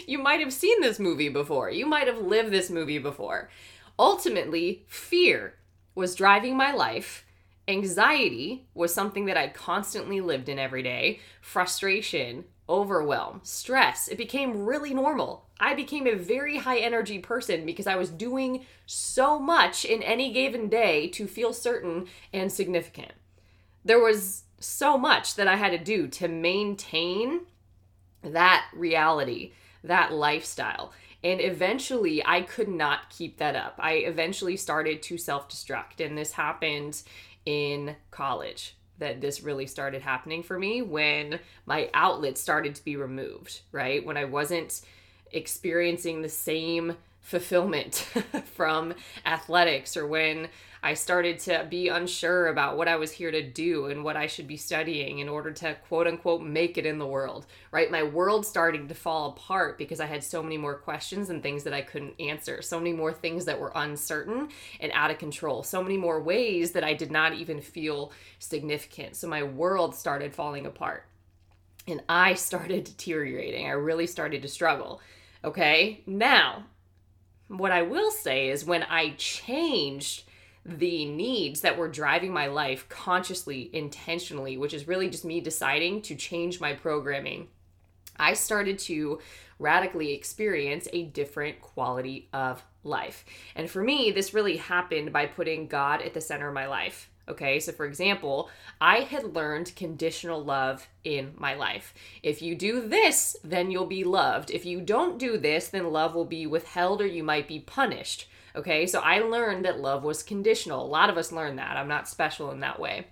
you 0.06 0.18
might 0.18 0.40
have 0.40 0.52
seen 0.52 0.80
this 0.80 0.98
movie 0.98 1.28
before. 1.28 1.70
You 1.70 1.86
might 1.86 2.06
have 2.06 2.18
lived 2.18 2.50
this 2.50 2.70
movie 2.70 2.98
before. 2.98 3.50
Ultimately, 3.98 4.84
fear 4.88 5.54
was 5.94 6.14
driving 6.14 6.56
my 6.56 6.72
life. 6.72 7.24
Anxiety 7.68 8.66
was 8.74 8.92
something 8.92 9.26
that 9.26 9.36
I 9.36 9.48
constantly 9.48 10.20
lived 10.20 10.48
in 10.48 10.58
every 10.58 10.82
day. 10.82 11.20
Frustration, 11.40 12.44
overwhelm, 12.68 13.40
stress, 13.42 14.08
it 14.08 14.16
became 14.16 14.64
really 14.64 14.94
normal. 14.94 15.46
I 15.60 15.74
became 15.74 16.06
a 16.06 16.14
very 16.14 16.58
high 16.58 16.78
energy 16.78 17.18
person 17.18 17.66
because 17.66 17.86
I 17.86 17.96
was 17.96 18.08
doing 18.08 18.64
so 18.86 19.38
much 19.38 19.84
in 19.84 20.02
any 20.02 20.32
given 20.32 20.68
day 20.68 21.08
to 21.08 21.26
feel 21.26 21.52
certain 21.52 22.06
and 22.32 22.50
significant. 22.50 23.12
There 23.84 24.00
was 24.00 24.44
so 24.58 24.96
much 24.96 25.34
that 25.34 25.48
I 25.48 25.56
had 25.56 25.72
to 25.72 25.78
do 25.78 26.08
to 26.08 26.28
maintain 26.28 27.42
that 28.22 28.66
reality, 28.72 29.52
that 29.84 30.12
lifestyle. 30.12 30.92
And 31.24 31.40
eventually, 31.40 32.24
I 32.24 32.42
could 32.42 32.68
not 32.68 33.10
keep 33.10 33.38
that 33.38 33.54
up. 33.54 33.76
I 33.78 33.94
eventually 33.94 34.56
started 34.56 35.02
to 35.02 35.18
self 35.18 35.48
destruct. 35.48 36.04
And 36.04 36.18
this 36.18 36.32
happened 36.32 37.02
in 37.46 37.96
college 38.10 38.76
that 38.98 39.20
this 39.20 39.42
really 39.42 39.66
started 39.66 40.02
happening 40.02 40.42
for 40.42 40.58
me 40.58 40.82
when 40.82 41.40
my 41.66 41.90
outlet 41.94 42.38
started 42.38 42.74
to 42.76 42.84
be 42.84 42.96
removed, 42.96 43.60
right? 43.72 44.04
When 44.04 44.16
I 44.16 44.24
wasn't 44.24 44.80
experiencing 45.32 46.22
the 46.22 46.28
same 46.28 46.96
fulfillment 47.22 47.94
from 48.54 48.94
athletics 49.24 49.96
or 49.96 50.06
when 50.06 50.48
I 50.84 50.94
started 50.94 51.38
to 51.40 51.64
be 51.70 51.86
unsure 51.86 52.48
about 52.48 52.76
what 52.76 52.88
I 52.88 52.96
was 52.96 53.12
here 53.12 53.30
to 53.30 53.40
do 53.40 53.86
and 53.86 54.02
what 54.02 54.16
I 54.16 54.26
should 54.26 54.48
be 54.48 54.56
studying 54.56 55.20
in 55.20 55.28
order 55.28 55.52
to 55.52 55.76
quote 55.86 56.08
unquote 56.08 56.42
make 56.42 56.76
it 56.76 56.84
in 56.84 56.98
the 56.98 57.06
world, 57.06 57.46
right? 57.70 57.88
My 57.88 58.02
world 58.02 58.44
starting 58.44 58.88
to 58.88 58.94
fall 58.94 59.28
apart 59.28 59.78
because 59.78 60.00
I 60.00 60.06
had 60.06 60.24
so 60.24 60.42
many 60.42 60.58
more 60.58 60.74
questions 60.74 61.30
and 61.30 61.40
things 61.40 61.62
that 61.64 61.72
I 61.72 61.82
couldn't 61.82 62.20
answer, 62.20 62.60
so 62.62 62.78
many 62.78 62.92
more 62.92 63.12
things 63.12 63.44
that 63.44 63.60
were 63.60 63.70
uncertain 63.76 64.48
and 64.80 64.90
out 64.92 65.12
of 65.12 65.18
control, 65.18 65.62
so 65.62 65.84
many 65.84 65.96
more 65.96 66.20
ways 66.20 66.72
that 66.72 66.82
I 66.82 66.94
did 66.94 67.12
not 67.12 67.34
even 67.34 67.60
feel 67.60 68.10
significant. 68.40 69.14
So 69.14 69.28
my 69.28 69.44
world 69.44 69.94
started 69.94 70.34
falling 70.34 70.66
apart 70.66 71.06
and 71.86 72.02
I 72.08 72.34
started 72.34 72.82
deteriorating. 72.82 73.66
I 73.66 73.72
really 73.72 74.08
started 74.08 74.42
to 74.42 74.48
struggle. 74.48 75.00
Okay, 75.44 76.02
now 76.06 76.64
what 77.58 77.72
I 77.72 77.82
will 77.82 78.10
say 78.10 78.48
is 78.48 78.64
when 78.64 78.82
I 78.84 79.14
changed 79.16 80.24
the 80.64 81.04
needs 81.06 81.62
that 81.62 81.76
were 81.76 81.88
driving 81.88 82.32
my 82.32 82.46
life 82.46 82.88
consciously, 82.88 83.68
intentionally, 83.72 84.56
which 84.56 84.74
is 84.74 84.86
really 84.86 85.10
just 85.10 85.24
me 85.24 85.40
deciding 85.40 86.02
to 86.02 86.14
change 86.14 86.60
my 86.60 86.72
programming. 86.72 87.48
I 88.16 88.34
started 88.34 88.78
to 88.80 89.20
radically 89.58 90.12
experience 90.12 90.86
a 90.92 91.04
different 91.04 91.60
quality 91.60 92.28
of 92.32 92.62
life. 92.84 93.24
And 93.54 93.68
for 93.70 93.82
me, 93.82 94.10
this 94.10 94.34
really 94.34 94.56
happened 94.56 95.12
by 95.12 95.26
putting 95.26 95.66
God 95.66 96.02
at 96.02 96.14
the 96.14 96.20
center 96.20 96.48
of 96.48 96.54
my 96.54 96.66
life. 96.66 97.10
Okay, 97.28 97.60
so 97.60 97.70
for 97.72 97.86
example, 97.86 98.50
I 98.80 99.00
had 99.00 99.34
learned 99.34 99.76
conditional 99.76 100.42
love 100.42 100.88
in 101.04 101.34
my 101.36 101.54
life. 101.54 101.94
If 102.22 102.42
you 102.42 102.56
do 102.56 102.88
this, 102.88 103.36
then 103.44 103.70
you'll 103.70 103.86
be 103.86 104.02
loved. 104.02 104.50
If 104.50 104.64
you 104.64 104.80
don't 104.80 105.18
do 105.18 105.38
this, 105.38 105.68
then 105.68 105.92
love 105.92 106.14
will 106.14 106.24
be 106.24 106.46
withheld 106.46 107.00
or 107.00 107.06
you 107.06 107.22
might 107.22 107.46
be 107.46 107.60
punished. 107.60 108.28
Okay, 108.56 108.86
so 108.86 109.00
I 109.00 109.20
learned 109.20 109.64
that 109.64 109.80
love 109.80 110.02
was 110.02 110.22
conditional. 110.22 110.84
A 110.84 110.86
lot 110.86 111.10
of 111.10 111.16
us 111.16 111.32
learn 111.32 111.56
that. 111.56 111.76
I'm 111.76 111.88
not 111.88 112.08
special 112.08 112.50
in 112.50 112.60
that 112.60 112.80
way. 112.80 113.06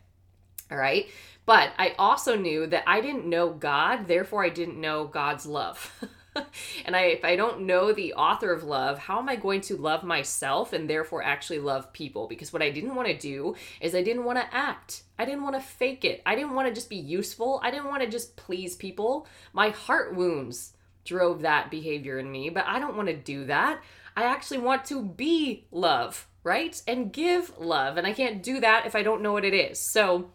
All 0.70 0.78
right, 0.78 1.06
but 1.46 1.72
I 1.78 1.94
also 1.98 2.36
knew 2.36 2.66
that 2.66 2.84
I 2.86 3.00
didn't 3.00 3.26
know 3.26 3.50
God, 3.50 4.06
therefore, 4.06 4.44
I 4.44 4.50
didn't 4.50 4.80
know 4.80 5.06
God's 5.06 5.46
love. 5.46 5.92
and 6.84 6.96
I, 6.96 7.02
if 7.02 7.24
I 7.24 7.36
don't 7.36 7.62
know 7.62 7.92
the 7.92 8.14
author 8.14 8.52
of 8.52 8.62
love, 8.62 8.98
how 8.98 9.18
am 9.18 9.28
I 9.28 9.36
going 9.36 9.60
to 9.62 9.76
love 9.76 10.04
myself 10.04 10.72
and 10.72 10.88
therefore 10.88 11.22
actually 11.22 11.58
love 11.58 11.92
people? 11.92 12.26
Because 12.26 12.52
what 12.52 12.62
I 12.62 12.70
didn't 12.70 12.94
want 12.94 13.08
to 13.08 13.18
do 13.18 13.56
is 13.80 13.94
I 13.94 14.02
didn't 14.02 14.24
want 14.24 14.38
to 14.38 14.54
act. 14.54 15.02
I 15.18 15.24
didn't 15.24 15.42
want 15.42 15.56
to 15.56 15.60
fake 15.60 16.04
it. 16.04 16.22
I 16.24 16.34
didn't 16.34 16.54
want 16.54 16.68
to 16.68 16.74
just 16.74 16.90
be 16.90 16.96
useful. 16.96 17.60
I 17.62 17.70
didn't 17.70 17.88
want 17.88 18.02
to 18.02 18.08
just 18.08 18.36
please 18.36 18.76
people. 18.76 19.26
My 19.52 19.70
heart 19.70 20.14
wounds 20.14 20.72
drove 21.04 21.42
that 21.42 21.70
behavior 21.70 22.18
in 22.18 22.30
me, 22.30 22.50
but 22.50 22.64
I 22.66 22.78
don't 22.78 22.96
want 22.96 23.08
to 23.08 23.16
do 23.16 23.46
that. 23.46 23.82
I 24.16 24.24
actually 24.24 24.58
want 24.58 24.84
to 24.86 25.02
be 25.02 25.66
love, 25.70 26.26
right? 26.44 26.80
And 26.86 27.12
give 27.12 27.58
love. 27.58 27.96
And 27.96 28.06
I 28.06 28.12
can't 28.12 28.42
do 28.42 28.60
that 28.60 28.86
if 28.86 28.94
I 28.94 29.02
don't 29.02 29.22
know 29.22 29.32
what 29.32 29.44
it 29.44 29.54
is. 29.54 29.78
So 29.78 30.30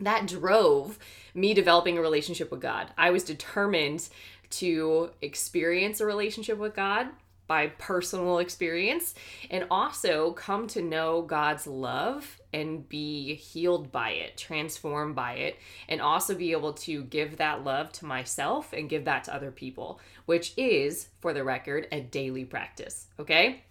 that 0.00 0.26
drove 0.26 0.98
me 1.34 1.54
developing 1.54 1.96
a 1.96 2.00
relationship 2.00 2.50
with 2.50 2.60
God. 2.60 2.88
I 2.98 3.10
was 3.10 3.24
determined 3.24 4.08
to 4.52 5.10
experience 5.20 6.00
a 6.00 6.06
relationship 6.06 6.58
with 6.58 6.74
God 6.74 7.08
by 7.46 7.66
personal 7.66 8.38
experience 8.38 9.14
and 9.50 9.66
also 9.70 10.32
come 10.32 10.66
to 10.68 10.80
know 10.80 11.20
God's 11.20 11.66
love 11.66 12.40
and 12.52 12.88
be 12.88 13.34
healed 13.34 13.92
by 13.92 14.10
it, 14.10 14.38
transformed 14.38 15.14
by 15.14 15.34
it, 15.34 15.58
and 15.86 16.00
also 16.00 16.34
be 16.34 16.52
able 16.52 16.72
to 16.72 17.02
give 17.04 17.36
that 17.36 17.62
love 17.62 17.92
to 17.92 18.06
myself 18.06 18.72
and 18.72 18.88
give 18.88 19.04
that 19.04 19.24
to 19.24 19.34
other 19.34 19.50
people, 19.50 20.00
which 20.24 20.54
is, 20.56 21.08
for 21.20 21.34
the 21.34 21.44
record, 21.44 21.88
a 21.92 22.00
daily 22.00 22.46
practice. 22.46 23.08
Okay? 23.18 23.64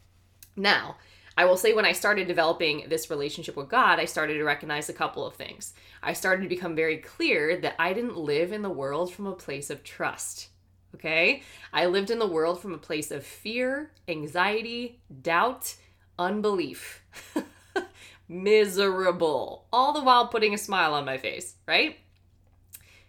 Now, 0.55 0.97
I 1.35 1.45
will 1.45 1.57
say 1.57 1.73
when 1.73 1.85
I 1.85 1.93
started 1.93 2.27
developing 2.27 2.85
this 2.88 3.09
relationship 3.09 3.55
with 3.55 3.69
God, 3.69 4.00
I 4.00 4.05
started 4.05 4.33
to 4.35 4.43
recognize 4.43 4.89
a 4.89 4.93
couple 4.93 5.25
of 5.25 5.33
things. 5.33 5.73
I 6.03 6.13
started 6.13 6.43
to 6.43 6.50
become 6.50 6.75
very 6.75 6.97
clear 6.97 7.57
that 7.61 7.75
I 7.79 7.93
didn't 7.93 8.15
live 8.15 8.51
in 8.51 8.61
the 8.61 8.69
world 8.69 9.11
from 9.11 9.25
a 9.25 9.31
place 9.31 9.71
of 9.71 9.83
trust. 9.83 10.50
Okay? 10.95 11.43
I 11.74 11.86
lived 11.86 12.10
in 12.10 12.19
the 12.19 12.27
world 12.27 12.62
from 12.62 12.74
a 12.74 12.77
place 12.77 13.12
of 13.12 13.25
fear, 13.25 13.91
anxiety, 14.07 15.01
doubt, 15.21 15.75
unbelief. 16.19 17.03
Miserable. 18.27 19.65
All 19.71 19.93
the 19.93 20.03
while 20.03 20.27
putting 20.27 20.53
a 20.53 20.57
smile 20.57 20.93
on 20.93 21.05
my 21.05 21.17
face, 21.17 21.55
right? 21.67 21.98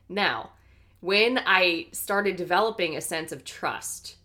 Now, 0.08 0.50
when 1.00 1.38
I 1.38 1.86
started 1.92 2.36
developing 2.36 2.96
a 2.96 3.00
sense 3.00 3.32
of 3.32 3.44
trust, 3.44 4.16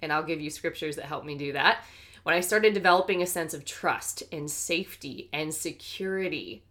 and 0.00 0.12
I'll 0.12 0.22
give 0.22 0.40
you 0.40 0.50
scriptures 0.50 0.96
that 0.96 1.06
help 1.06 1.24
me 1.24 1.36
do 1.36 1.52
that. 1.52 1.84
When 2.22 2.34
I 2.34 2.40
started 2.40 2.72
developing 2.72 3.22
a 3.22 3.26
sense 3.26 3.52
of 3.52 3.64
trust 3.64 4.22
and 4.32 4.50
safety 4.50 5.28
and 5.32 5.52
security, 5.52 6.64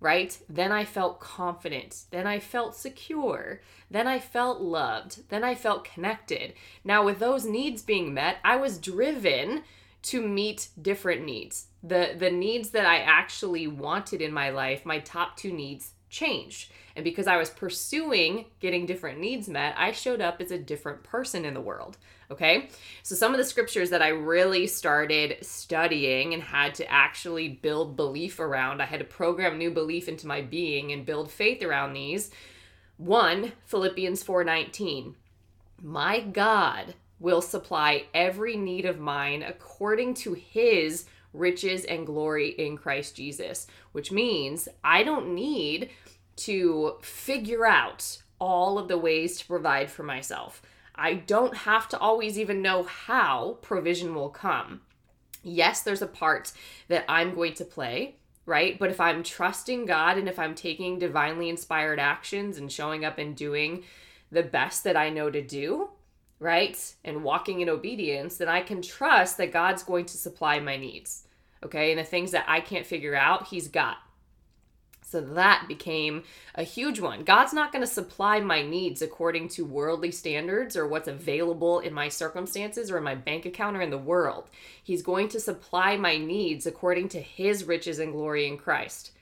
right? 0.00 0.38
Then 0.48 0.72
I 0.72 0.84
felt 0.84 1.20
confident. 1.20 2.04
Then 2.10 2.26
I 2.26 2.38
felt 2.38 2.76
secure. 2.76 3.60
Then 3.90 4.06
I 4.06 4.18
felt 4.18 4.60
loved. 4.60 5.28
Then 5.28 5.44
I 5.44 5.54
felt 5.54 5.84
connected. 5.84 6.54
Now, 6.84 7.04
with 7.04 7.18
those 7.18 7.44
needs 7.44 7.82
being 7.82 8.12
met, 8.12 8.36
I 8.44 8.56
was 8.56 8.78
driven 8.78 9.62
to 10.02 10.26
meet 10.26 10.68
different 10.80 11.24
needs. 11.24 11.66
The, 11.82 12.14
the 12.16 12.30
needs 12.30 12.70
that 12.70 12.86
I 12.86 12.98
actually 12.98 13.66
wanted 13.66 14.20
in 14.20 14.32
my 14.32 14.50
life, 14.50 14.86
my 14.86 14.98
top 15.00 15.36
two 15.36 15.52
needs 15.52 15.92
changed. 16.08 16.72
And 16.94 17.04
because 17.04 17.26
I 17.26 17.36
was 17.36 17.50
pursuing 17.50 18.46
getting 18.58 18.86
different 18.86 19.20
needs 19.20 19.48
met, 19.48 19.74
I 19.76 19.92
showed 19.92 20.20
up 20.20 20.40
as 20.40 20.50
a 20.50 20.58
different 20.58 21.02
person 21.02 21.44
in 21.44 21.54
the 21.54 21.60
world. 21.60 21.98
Okay. 22.30 22.70
So, 23.02 23.14
some 23.14 23.32
of 23.32 23.38
the 23.38 23.44
scriptures 23.44 23.90
that 23.90 24.02
I 24.02 24.08
really 24.08 24.66
started 24.66 25.36
studying 25.42 26.34
and 26.34 26.42
had 26.42 26.74
to 26.76 26.90
actually 26.90 27.48
build 27.48 27.96
belief 27.96 28.40
around, 28.40 28.82
I 28.82 28.86
had 28.86 28.98
to 28.98 29.04
program 29.04 29.58
new 29.58 29.70
belief 29.70 30.08
into 30.08 30.26
my 30.26 30.40
being 30.40 30.90
and 30.90 31.06
build 31.06 31.30
faith 31.30 31.62
around 31.62 31.92
these. 31.92 32.30
One, 32.96 33.52
Philippians 33.66 34.24
4:19. 34.24 35.14
My 35.82 36.20
God 36.20 36.94
will 37.20 37.42
supply 37.42 38.06
every 38.12 38.56
need 38.56 38.84
of 38.86 38.98
mine 38.98 39.42
according 39.42 40.14
to 40.14 40.34
his 40.34 41.04
riches 41.38 41.84
and 41.84 42.06
glory 42.06 42.50
in 42.50 42.76
Christ 42.76 43.16
Jesus, 43.16 43.66
which 43.92 44.12
means 44.12 44.68
I 44.82 45.02
don't 45.02 45.34
need 45.34 45.90
to 46.36 46.96
figure 47.02 47.66
out 47.66 48.22
all 48.38 48.78
of 48.78 48.88
the 48.88 48.98
ways 48.98 49.38
to 49.38 49.46
provide 49.46 49.90
for 49.90 50.02
myself. 50.02 50.62
I 50.94 51.14
don't 51.14 51.56
have 51.56 51.88
to 51.90 51.98
always 51.98 52.38
even 52.38 52.62
know 52.62 52.82
how 52.82 53.58
provision 53.62 54.14
will 54.14 54.30
come. 54.30 54.80
Yes, 55.42 55.82
there's 55.82 56.02
a 56.02 56.06
part 56.06 56.52
that 56.88 57.04
I'm 57.08 57.34
going 57.34 57.54
to 57.54 57.64
play, 57.64 58.16
right? 58.46 58.78
But 58.78 58.90
if 58.90 59.00
I'm 59.00 59.22
trusting 59.22 59.86
God 59.86 60.18
and 60.18 60.28
if 60.28 60.38
I'm 60.38 60.54
taking 60.54 60.98
divinely 60.98 61.48
inspired 61.48 62.00
actions 62.00 62.58
and 62.58 62.72
showing 62.72 63.04
up 63.04 63.18
and 63.18 63.36
doing 63.36 63.84
the 64.30 64.42
best 64.42 64.84
that 64.84 64.96
I 64.96 65.10
know 65.10 65.30
to 65.30 65.42
do, 65.42 65.90
right? 66.38 66.94
And 67.04 67.22
walking 67.24 67.60
in 67.60 67.68
obedience, 67.68 68.38
then 68.38 68.48
I 68.48 68.60
can 68.60 68.82
trust 68.82 69.36
that 69.38 69.52
God's 69.52 69.82
going 69.82 70.06
to 70.06 70.16
supply 70.16 70.58
my 70.60 70.76
needs. 70.76 71.25
Okay. 71.66 71.90
And 71.90 72.00
the 72.00 72.04
things 72.04 72.30
that 72.30 72.46
I 72.48 72.60
can't 72.60 72.86
figure 72.86 73.14
out, 73.14 73.48
He's 73.48 73.68
got. 73.68 73.98
So 75.02 75.20
that 75.20 75.66
became 75.68 76.24
a 76.56 76.64
huge 76.64 76.98
one. 76.98 77.22
God's 77.22 77.52
not 77.52 77.70
going 77.70 77.84
to 77.84 77.90
supply 77.90 78.40
my 78.40 78.62
needs 78.62 79.02
according 79.02 79.48
to 79.50 79.64
worldly 79.64 80.10
standards 80.10 80.76
or 80.76 80.88
what's 80.88 81.06
available 81.06 81.78
in 81.78 81.94
my 81.94 82.08
circumstances 82.08 82.90
or 82.90 82.98
in 82.98 83.04
my 83.04 83.14
bank 83.14 83.46
account 83.46 83.76
or 83.76 83.82
in 83.82 83.90
the 83.90 83.98
world. 83.98 84.50
He's 84.82 85.02
going 85.02 85.28
to 85.28 85.38
supply 85.38 85.96
my 85.96 86.16
needs 86.16 86.66
according 86.66 87.10
to 87.10 87.20
his 87.20 87.62
riches 87.62 88.00
and 88.00 88.12
glory 88.12 88.48
in 88.48 88.58
Christ. 88.58 89.12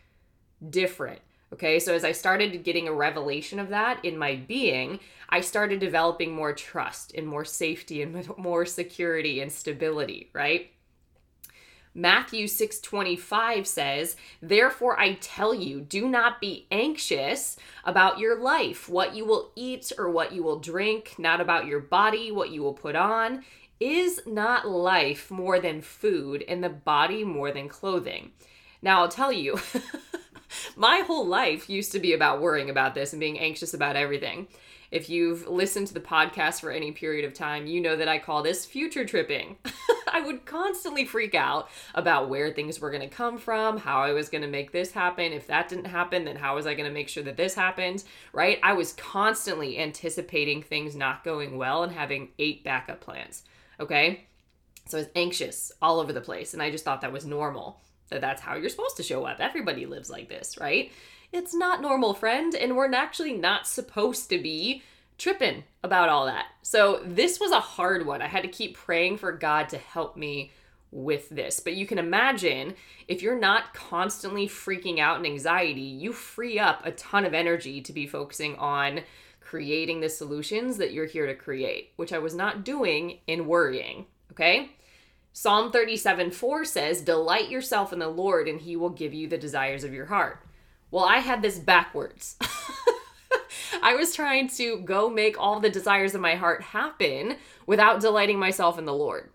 Different. 0.70 1.20
Okay, 1.52 1.78
so 1.78 1.94
as 1.94 2.02
I 2.02 2.12
started 2.12 2.64
getting 2.64 2.88
a 2.88 2.92
revelation 2.92 3.58
of 3.58 3.68
that 3.68 4.02
in 4.04 4.16
my 4.16 4.36
being, 4.36 5.00
I 5.28 5.42
started 5.42 5.80
developing 5.80 6.34
more 6.34 6.54
trust 6.54 7.12
and 7.14 7.26
more 7.26 7.44
safety 7.44 8.00
and 8.00 8.26
more 8.38 8.64
security 8.64 9.40
and 9.40 9.52
stability, 9.52 10.30
right? 10.32 10.70
Matthew 11.94 12.48
6:25 12.48 13.68
says, 13.68 14.16
"Therefore 14.42 14.98
I 14.98 15.14
tell 15.14 15.54
you, 15.54 15.80
do 15.80 16.08
not 16.08 16.40
be 16.40 16.66
anxious 16.72 17.56
about 17.84 18.18
your 18.18 18.36
life, 18.36 18.88
what 18.88 19.14
you 19.14 19.24
will 19.24 19.52
eat 19.54 19.92
or 19.96 20.10
what 20.10 20.32
you 20.32 20.42
will 20.42 20.58
drink, 20.58 21.14
not 21.18 21.40
about 21.40 21.66
your 21.66 21.78
body, 21.78 22.32
what 22.32 22.50
you 22.50 22.62
will 22.62 22.74
put 22.74 22.96
on. 22.96 23.44
Is 23.78 24.22
not 24.26 24.68
life 24.68 25.30
more 25.30 25.60
than 25.60 25.82
food 25.82 26.44
and 26.48 26.64
the 26.64 26.68
body 26.68 27.22
more 27.22 27.52
than 27.52 27.68
clothing?" 27.68 28.32
Now 28.82 29.00
I'll 29.00 29.08
tell 29.08 29.32
you, 29.32 29.60
my 30.76 30.98
whole 31.06 31.26
life 31.26 31.70
used 31.70 31.92
to 31.92 32.00
be 32.00 32.12
about 32.12 32.40
worrying 32.40 32.70
about 32.70 32.94
this 32.94 33.12
and 33.12 33.20
being 33.20 33.38
anxious 33.38 33.72
about 33.72 33.96
everything. 33.96 34.48
If 34.94 35.10
you've 35.10 35.48
listened 35.48 35.88
to 35.88 35.94
the 35.94 35.98
podcast 35.98 36.60
for 36.60 36.70
any 36.70 36.92
period 36.92 37.24
of 37.24 37.34
time, 37.34 37.66
you 37.66 37.80
know 37.80 37.96
that 37.96 38.06
I 38.06 38.20
call 38.20 38.44
this 38.44 38.64
future 38.64 39.04
tripping. 39.04 39.56
I 40.08 40.20
would 40.20 40.46
constantly 40.46 41.04
freak 41.04 41.34
out 41.34 41.68
about 41.96 42.28
where 42.28 42.52
things 42.52 42.78
were 42.78 42.92
going 42.92 43.02
to 43.02 43.08
come 43.08 43.36
from, 43.36 43.78
how 43.78 44.02
I 44.02 44.12
was 44.12 44.28
going 44.28 44.42
to 44.42 44.48
make 44.48 44.70
this 44.70 44.92
happen. 44.92 45.32
If 45.32 45.48
that 45.48 45.68
didn't 45.68 45.86
happen, 45.86 46.24
then 46.24 46.36
how 46.36 46.54
was 46.54 46.64
I 46.64 46.74
going 46.74 46.88
to 46.88 46.94
make 46.94 47.08
sure 47.08 47.24
that 47.24 47.36
this 47.36 47.56
happened, 47.56 48.04
right? 48.32 48.60
I 48.62 48.74
was 48.74 48.92
constantly 48.92 49.80
anticipating 49.80 50.62
things 50.62 50.94
not 50.94 51.24
going 51.24 51.58
well 51.58 51.82
and 51.82 51.90
having 51.90 52.28
eight 52.38 52.62
backup 52.62 53.00
plans, 53.00 53.42
okay? 53.80 54.28
So 54.86 54.98
I 54.98 55.00
was 55.00 55.10
anxious 55.16 55.72
all 55.82 55.98
over 55.98 56.12
the 56.12 56.20
place, 56.20 56.54
and 56.54 56.62
I 56.62 56.70
just 56.70 56.84
thought 56.84 57.00
that 57.00 57.12
was 57.12 57.26
normal. 57.26 57.80
That 58.10 58.20
that's 58.20 58.42
how 58.42 58.54
you're 58.54 58.68
supposed 58.68 58.98
to 58.98 59.02
show 59.02 59.24
up. 59.24 59.40
Everybody 59.40 59.86
lives 59.86 60.08
like 60.08 60.28
this, 60.28 60.56
right? 60.56 60.92
It's 61.34 61.52
not 61.52 61.82
normal, 61.82 62.14
friend, 62.14 62.54
and 62.54 62.76
we're 62.76 62.94
actually 62.94 63.32
not 63.32 63.66
supposed 63.66 64.30
to 64.30 64.38
be 64.38 64.84
tripping 65.18 65.64
about 65.82 66.08
all 66.08 66.26
that. 66.26 66.46
So 66.62 67.00
this 67.04 67.40
was 67.40 67.50
a 67.50 67.58
hard 67.58 68.06
one. 68.06 68.22
I 68.22 68.28
had 68.28 68.44
to 68.44 68.48
keep 68.48 68.76
praying 68.76 69.18
for 69.18 69.32
God 69.32 69.68
to 69.70 69.76
help 69.76 70.16
me 70.16 70.52
with 70.92 71.28
this. 71.30 71.58
But 71.58 71.74
you 71.74 71.88
can 71.88 71.98
imagine 71.98 72.74
if 73.08 73.20
you're 73.20 73.36
not 73.36 73.74
constantly 73.74 74.46
freaking 74.46 75.00
out 75.00 75.16
and 75.16 75.26
anxiety, 75.26 75.80
you 75.80 76.12
free 76.12 76.60
up 76.60 76.86
a 76.86 76.92
ton 76.92 77.24
of 77.24 77.34
energy 77.34 77.80
to 77.80 77.92
be 77.92 78.06
focusing 78.06 78.54
on 78.54 79.00
creating 79.40 80.02
the 80.02 80.10
solutions 80.10 80.76
that 80.76 80.92
you're 80.92 81.04
here 81.04 81.26
to 81.26 81.34
create, 81.34 81.94
which 81.96 82.12
I 82.12 82.20
was 82.20 82.36
not 82.36 82.64
doing 82.64 83.18
in 83.26 83.48
worrying. 83.48 84.06
Okay? 84.30 84.70
Psalm 85.32 85.72
37 85.72 86.30
4 86.30 86.64
says, 86.64 87.00
Delight 87.00 87.50
yourself 87.50 87.92
in 87.92 87.98
the 87.98 88.06
Lord, 88.06 88.46
and 88.46 88.60
he 88.60 88.76
will 88.76 88.90
give 88.90 89.12
you 89.12 89.26
the 89.26 89.36
desires 89.36 89.82
of 89.82 89.92
your 89.92 90.06
heart. 90.06 90.38
Well, 90.94 91.04
I 91.04 91.18
had 91.18 91.42
this 91.42 91.58
backwards. 91.58 92.36
I 93.82 93.96
was 93.96 94.14
trying 94.14 94.46
to 94.50 94.78
go 94.78 95.10
make 95.10 95.36
all 95.36 95.58
the 95.58 95.68
desires 95.68 96.14
of 96.14 96.20
my 96.20 96.36
heart 96.36 96.62
happen 96.62 97.34
without 97.66 98.00
delighting 98.00 98.38
myself 98.38 98.78
in 98.78 98.84
the 98.84 98.94
Lord. 98.94 99.30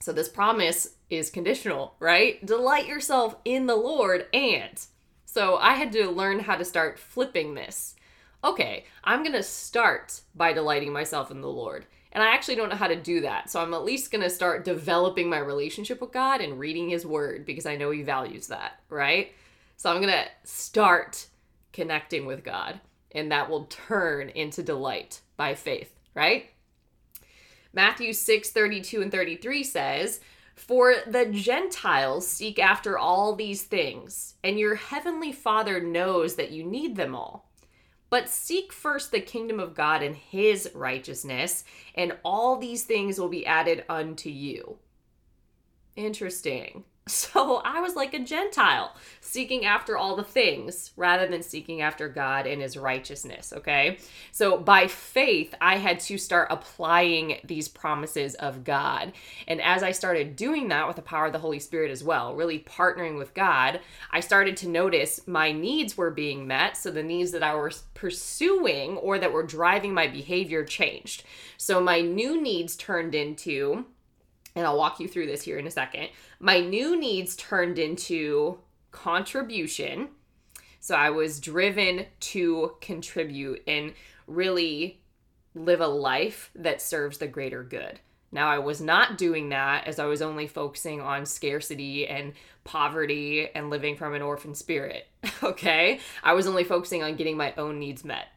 So 0.00 0.12
this 0.12 0.28
promise 0.28 0.96
is 1.08 1.30
conditional, 1.30 1.94
right? 1.98 2.44
Delight 2.44 2.86
yourself 2.86 3.36
in 3.46 3.64
the 3.64 3.74
Lord 3.74 4.26
and 4.34 4.78
so 5.24 5.56
I 5.56 5.76
had 5.76 5.92
to 5.92 6.10
learn 6.10 6.40
how 6.40 6.56
to 6.56 6.64
start 6.64 6.98
flipping 6.98 7.54
this. 7.54 7.96
Okay, 8.44 8.84
I'm 9.02 9.22
going 9.22 9.32
to 9.32 9.42
start 9.42 10.20
by 10.34 10.52
delighting 10.52 10.92
myself 10.92 11.30
in 11.30 11.40
the 11.40 11.48
Lord. 11.48 11.86
And 12.12 12.22
I 12.22 12.34
actually 12.34 12.56
don't 12.56 12.68
know 12.68 12.76
how 12.76 12.88
to 12.88 12.96
do 12.96 13.22
that. 13.22 13.48
So 13.48 13.62
I'm 13.62 13.72
at 13.72 13.84
least 13.84 14.10
going 14.10 14.22
to 14.22 14.28
start 14.28 14.66
developing 14.66 15.30
my 15.30 15.38
relationship 15.38 16.02
with 16.02 16.12
God 16.12 16.42
and 16.42 16.58
reading 16.58 16.90
His 16.90 17.06
Word 17.06 17.46
because 17.46 17.64
I 17.64 17.76
know 17.76 17.90
He 17.90 18.02
values 18.02 18.48
that, 18.48 18.80
right? 18.90 19.32
So 19.76 19.90
I'm 19.90 20.00
going 20.00 20.12
to 20.12 20.26
start 20.44 21.26
connecting 21.72 22.26
with 22.26 22.42
God, 22.42 22.80
and 23.12 23.30
that 23.30 23.50
will 23.50 23.64
turn 23.64 24.30
into 24.30 24.62
delight 24.62 25.20
by 25.36 25.54
faith, 25.54 25.92
right? 26.14 26.50
Matthew 27.72 28.14
6 28.14 28.50
32 28.50 29.02
and 29.02 29.12
33 29.12 29.62
says, 29.62 30.20
For 30.54 30.94
the 31.06 31.26
Gentiles 31.26 32.26
seek 32.26 32.58
after 32.58 32.98
all 32.98 33.34
these 33.34 33.64
things, 33.64 34.34
and 34.42 34.58
your 34.58 34.76
heavenly 34.76 35.32
Father 35.32 35.80
knows 35.80 36.36
that 36.36 36.52
you 36.52 36.64
need 36.64 36.96
them 36.96 37.14
all. 37.14 37.50
But 38.08 38.30
seek 38.30 38.72
first 38.72 39.10
the 39.10 39.20
kingdom 39.20 39.60
of 39.60 39.74
God 39.74 40.02
and 40.02 40.16
his 40.16 40.70
righteousness, 40.74 41.64
and 41.94 42.16
all 42.24 42.56
these 42.56 42.84
things 42.84 43.18
will 43.18 43.28
be 43.28 43.44
added 43.44 43.84
unto 43.90 44.30
you. 44.30 44.78
Interesting. 45.96 46.84
So 47.36 47.60
I 47.64 47.80
was 47.80 47.94
like 47.94 48.14
a 48.14 48.18
Gentile, 48.18 48.92
seeking 49.20 49.64
after 49.64 49.96
all 49.96 50.16
the 50.16 50.24
things 50.24 50.90
rather 50.96 51.28
than 51.28 51.42
seeking 51.42 51.80
after 51.80 52.08
God 52.08 52.46
and 52.46 52.60
his 52.60 52.76
righteousness. 52.76 53.52
Okay. 53.56 53.98
So 54.32 54.58
by 54.58 54.88
faith, 54.88 55.54
I 55.60 55.76
had 55.76 56.00
to 56.00 56.18
start 56.18 56.48
applying 56.50 57.38
these 57.44 57.68
promises 57.68 58.34
of 58.36 58.64
God. 58.64 59.12
And 59.46 59.60
as 59.60 59.84
I 59.84 59.92
started 59.92 60.34
doing 60.34 60.68
that 60.68 60.88
with 60.88 60.96
the 60.96 61.02
power 61.02 61.26
of 61.26 61.32
the 61.32 61.38
Holy 61.38 61.60
Spirit 61.60 61.92
as 61.92 62.02
well, 62.02 62.34
really 62.34 62.58
partnering 62.58 63.18
with 63.18 63.34
God, 63.34 63.80
I 64.10 64.20
started 64.20 64.56
to 64.58 64.68
notice 64.68 65.20
my 65.28 65.52
needs 65.52 65.96
were 65.96 66.10
being 66.10 66.46
met. 66.46 66.76
So 66.76 66.90
the 66.90 67.02
needs 67.02 67.30
that 67.32 67.42
I 67.42 67.54
was 67.54 67.84
pursuing 67.94 68.96
or 68.96 69.18
that 69.18 69.32
were 69.32 69.44
driving 69.44 69.94
my 69.94 70.08
behavior 70.08 70.64
changed. 70.64 71.22
So 71.56 71.80
my 71.80 72.00
new 72.00 72.40
needs 72.40 72.74
turned 72.74 73.14
into 73.14 73.84
and 74.56 74.66
I'll 74.66 74.78
walk 74.78 74.98
you 74.98 75.06
through 75.06 75.26
this 75.26 75.42
here 75.42 75.58
in 75.58 75.66
a 75.66 75.70
second. 75.70 76.08
My 76.40 76.60
new 76.60 76.98
needs 76.98 77.36
turned 77.36 77.78
into 77.78 78.58
contribution. 78.90 80.08
So 80.80 80.96
I 80.96 81.10
was 81.10 81.38
driven 81.38 82.06
to 82.20 82.72
contribute 82.80 83.62
and 83.68 83.92
really 84.26 85.00
live 85.54 85.80
a 85.80 85.86
life 85.86 86.50
that 86.54 86.80
serves 86.80 87.18
the 87.18 87.26
greater 87.26 87.62
good. 87.62 88.00
Now, 88.32 88.48
I 88.48 88.58
was 88.58 88.80
not 88.80 89.18
doing 89.18 89.50
that 89.50 89.86
as 89.86 89.98
I 89.98 90.06
was 90.06 90.20
only 90.20 90.46
focusing 90.46 91.00
on 91.00 91.26
scarcity 91.26 92.06
and 92.06 92.32
poverty 92.64 93.48
and 93.54 93.70
living 93.70 93.96
from 93.96 94.14
an 94.14 94.22
orphan 94.22 94.54
spirit. 94.54 95.06
Okay. 95.42 96.00
I 96.24 96.32
was 96.32 96.46
only 96.46 96.64
focusing 96.64 97.02
on 97.02 97.16
getting 97.16 97.36
my 97.36 97.52
own 97.58 97.78
needs 97.78 98.04
met 98.04 98.28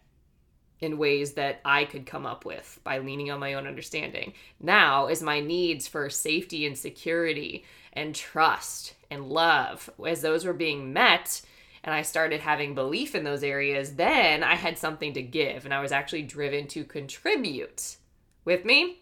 in 0.82 0.98
ways 0.98 1.34
that 1.34 1.62
I 1.66 1.86
could 1.86 2.06
come 2.06 2.26
up 2.26 2.46
with 2.46 2.80
by 2.84 3.00
leaning 3.00 3.32
on 3.32 3.40
my 3.40 3.54
own 3.54 3.68
understanding. 3.68 4.34
Now, 4.60 5.08
as 5.08 5.22
my 5.22 5.40
needs 5.40 5.88
for 5.88 6.10
safety 6.10 6.66
and 6.66 6.78
security 6.78 7.66
and 7.94 8.16
trust 8.16 8.94
and 9.12 9.30
love, 9.30 9.90
as 10.06 10.22
those 10.22 10.46
were 10.46 10.54
being 10.54 10.94
met, 10.94 11.42
and 11.84 11.94
I 11.94 12.02
started 12.02 12.42
having 12.42 12.76
belief 12.76 13.16
in 13.16 13.24
those 13.24 13.44
areas, 13.44 13.96
then 13.96 14.44
I 14.44 14.56
had 14.56 14.78
something 14.78 15.14
to 15.14 15.22
give 15.22 15.66
and 15.66 15.74
I 15.74 15.82
was 15.82 15.92
actually 15.92 16.24
driven 16.24 16.68
to 16.70 16.84
contribute. 16.84 17.98
With 18.46 18.66
me? 18.66 19.00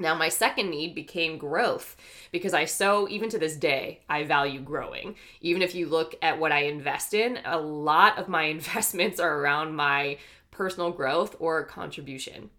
Now, 0.00 0.14
my 0.14 0.28
second 0.28 0.70
need 0.70 0.94
became 0.94 1.38
growth 1.38 1.96
because 2.30 2.54
I 2.54 2.66
so, 2.66 3.08
even 3.08 3.28
to 3.30 3.38
this 3.38 3.56
day, 3.56 4.00
I 4.08 4.22
value 4.22 4.60
growing. 4.60 5.16
Even 5.40 5.60
if 5.60 5.74
you 5.74 5.88
look 5.88 6.14
at 6.22 6.38
what 6.38 6.52
I 6.52 6.60
invest 6.62 7.14
in, 7.14 7.40
a 7.44 7.58
lot 7.58 8.16
of 8.16 8.28
my 8.28 8.44
investments 8.56 9.18
are 9.18 9.40
around 9.40 9.74
my 9.74 10.18
personal 10.58 10.90
growth 10.90 11.36
or 11.38 11.64
contribution. 11.64 12.50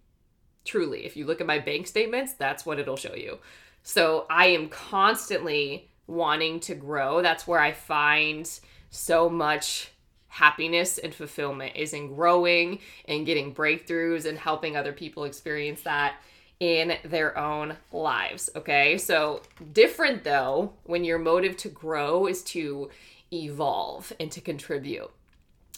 Truly, 0.63 1.05
if 1.05 1.17
you 1.17 1.25
look 1.25 1.41
at 1.41 1.47
my 1.47 1.59
bank 1.59 1.85
statements, 1.85 2.33
that's 2.33 2.65
what 2.65 2.79
it'll 2.79 2.95
show 2.95 3.13
you. 3.13 3.39
So 3.83 4.25
I 4.29 4.47
am 4.47 4.69
constantly 4.69 5.89
wanting 6.07 6.61
to 6.61 6.75
grow. 6.75 7.21
That's 7.21 7.45
where 7.45 7.59
I 7.59 7.73
find 7.73 8.49
so 8.89 9.29
much 9.29 9.91
happiness 10.29 10.97
and 10.97 11.13
fulfillment 11.13 11.75
is 11.75 11.93
in 11.93 12.15
growing 12.15 12.79
and 13.05 13.25
getting 13.25 13.53
breakthroughs 13.53 14.25
and 14.25 14.37
helping 14.37 14.77
other 14.77 14.93
people 14.93 15.25
experience 15.25 15.81
that 15.81 16.15
in 16.61 16.93
their 17.03 17.37
own 17.37 17.75
lives. 17.91 18.49
Okay. 18.55 18.97
So, 18.97 19.41
different 19.73 20.23
though, 20.23 20.73
when 20.83 21.03
your 21.03 21.19
motive 21.19 21.57
to 21.57 21.69
grow 21.69 22.27
is 22.27 22.43
to 22.43 22.89
evolve 23.31 24.13
and 24.19 24.31
to 24.31 24.41
contribute 24.41 25.11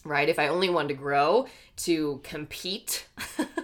right? 0.03 0.29
If 0.29 0.39
I 0.39 0.47
only 0.47 0.69
wanted 0.69 0.89
to 0.89 0.93
grow 0.95 1.47
to 1.77 2.19
compete, 2.23 3.07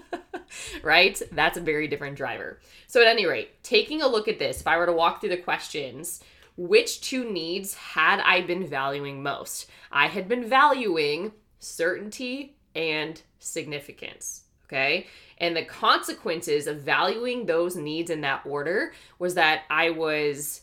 right? 0.84 1.21
That's 1.32 1.58
a 1.58 1.62
very 1.62 1.88
different 1.88 2.17
driver. 2.17 2.60
So, 2.88 3.02
at 3.02 3.08
any 3.08 3.26
rate, 3.26 3.63
taking 3.63 4.02
a 4.02 4.08
look 4.08 4.28
at 4.28 4.39
this, 4.39 4.62
if 4.62 4.67
I 4.67 4.78
were 4.78 4.86
to 4.86 4.93
walk 4.93 5.19
through 5.19 5.30
the 5.30 5.38
questions, 5.38 6.21
which 6.56 7.02
two 7.02 7.30
needs 7.32 7.76
had 7.76 8.19
I 8.19 8.41
been 8.41 8.65
valuing 8.65 9.21
most? 9.21 9.69
I 9.91 10.08
had 10.08 10.28
been 10.28 10.47
valuing 10.47 11.34
certainty 11.60 12.58
and 12.76 13.21
significance. 13.39 14.43
Okay. 14.65 15.08
And 15.38 15.56
the 15.56 15.63
consequences 15.63 16.67
of 16.67 16.82
valuing 16.82 17.45
those 17.45 17.76
needs 17.76 18.10
in 18.10 18.21
that 18.21 18.41
order 18.45 18.91
was 19.17 19.36
that 19.36 19.63
I 19.69 19.91
was 19.91 20.62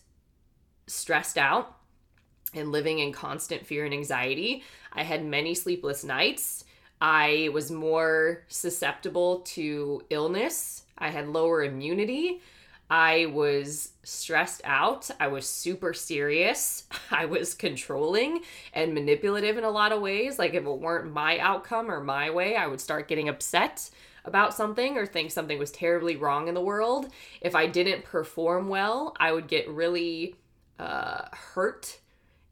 stressed 0.86 1.38
out 1.38 1.76
and 2.54 2.72
living 2.72 2.98
in 3.00 3.12
constant 3.12 3.66
fear 3.66 3.84
and 3.84 3.94
anxiety. 3.94 4.62
I 4.92 5.02
had 5.02 5.24
many 5.24 5.54
sleepless 5.54 6.04
nights. 6.04 6.64
I 7.00 7.50
was 7.52 7.70
more 7.70 8.44
susceptible 8.48 9.40
to 9.40 10.02
illness. 10.10 10.84
I 10.96 11.10
had 11.10 11.28
lower 11.28 11.64
immunity. 11.64 12.40
I 12.90 13.26
was 13.26 13.92
stressed 14.02 14.60
out. 14.64 15.10
I 15.18 15.28
was 15.28 15.48
super 15.48 15.92
serious. 15.92 16.84
I 17.10 17.24
was 17.24 17.54
controlling 17.54 18.40
and 18.72 18.94
manipulative 18.94 19.58
in 19.58 19.64
a 19.64 19.70
lot 19.70 19.92
of 19.92 20.00
ways. 20.00 20.38
Like, 20.38 20.54
if 20.54 20.64
it 20.64 20.78
weren't 20.78 21.12
my 21.12 21.38
outcome 21.38 21.90
or 21.90 22.02
my 22.02 22.30
way, 22.30 22.56
I 22.56 22.66
would 22.66 22.80
start 22.80 23.08
getting 23.08 23.28
upset 23.28 23.90
about 24.24 24.54
something 24.54 24.96
or 24.96 25.06
think 25.06 25.30
something 25.30 25.58
was 25.58 25.70
terribly 25.70 26.16
wrong 26.16 26.48
in 26.48 26.54
the 26.54 26.60
world. 26.60 27.08
If 27.40 27.54
I 27.54 27.66
didn't 27.66 28.04
perform 28.04 28.68
well, 28.68 29.14
I 29.18 29.32
would 29.32 29.48
get 29.48 29.68
really 29.68 30.36
uh, 30.78 31.26
hurt 31.32 31.98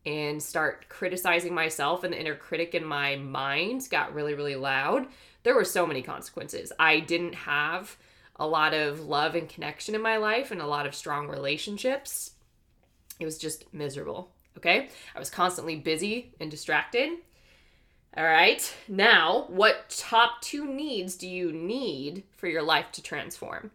and 0.05 0.43
start 0.43 0.88
criticizing 0.88 1.55
myself 1.55 2.05
and 2.05 2.12
the 2.12 2.21
inner 2.21 2.35
critic 2.35 2.75
in 2.75 2.85
my 2.85 3.17
mind 3.17 3.87
got 3.91 4.15
really 4.15 4.35
really 4.35 4.57
loud. 4.57 5.07
There 5.43 5.55
were 5.55 5.65
so 5.65 5.87
many 5.87 6.03
consequences. 6.03 6.73
I 6.79 7.01
didn't 7.01 7.35
have 7.35 7.97
a 8.37 8.47
lot 8.47 8.75
of 8.75 9.01
love 9.01 9.35
and 9.35 9.49
connection 9.49 9.95
in 9.95 10.03
my 10.03 10.17
life 10.17 10.51
and 10.51 10.61
a 10.61 10.67
lot 10.67 10.87
of 10.87 10.95
strong 10.95 11.29
relationships. 11.29 12.33
It 13.21 13.25
was 13.25 13.38
just 13.38 13.73
miserable 13.73 14.31
okay? 14.57 14.88
I 15.15 15.19
was 15.19 15.31
constantly 15.31 15.77
busy 15.77 16.33
and 16.41 16.51
distracted. 16.51 17.11
All 18.17 18.25
right 18.25 18.75
now 18.88 19.47
what 19.49 19.88
top 19.88 20.43
two 20.43 20.67
needs 20.67 21.17
do 21.17 21.29
you 21.29 21.51
need 21.53 22.25
for 22.37 22.47
your 22.47 22.62
life 22.62 22.93
to 22.93 23.03
transform? 23.03 23.71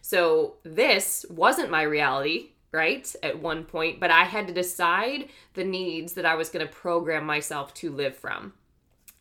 So 0.00 0.54
this 0.62 1.26
wasn't 1.28 1.70
my 1.70 1.82
reality 1.82 2.50
right 2.72 3.14
at 3.22 3.40
one 3.40 3.64
point 3.64 3.98
but 3.98 4.10
i 4.10 4.24
had 4.24 4.46
to 4.46 4.54
decide 4.54 5.28
the 5.54 5.64
needs 5.64 6.12
that 6.12 6.26
i 6.26 6.34
was 6.34 6.48
going 6.48 6.66
to 6.66 6.72
program 6.72 7.24
myself 7.24 7.74
to 7.74 7.90
live 7.90 8.16
from 8.16 8.52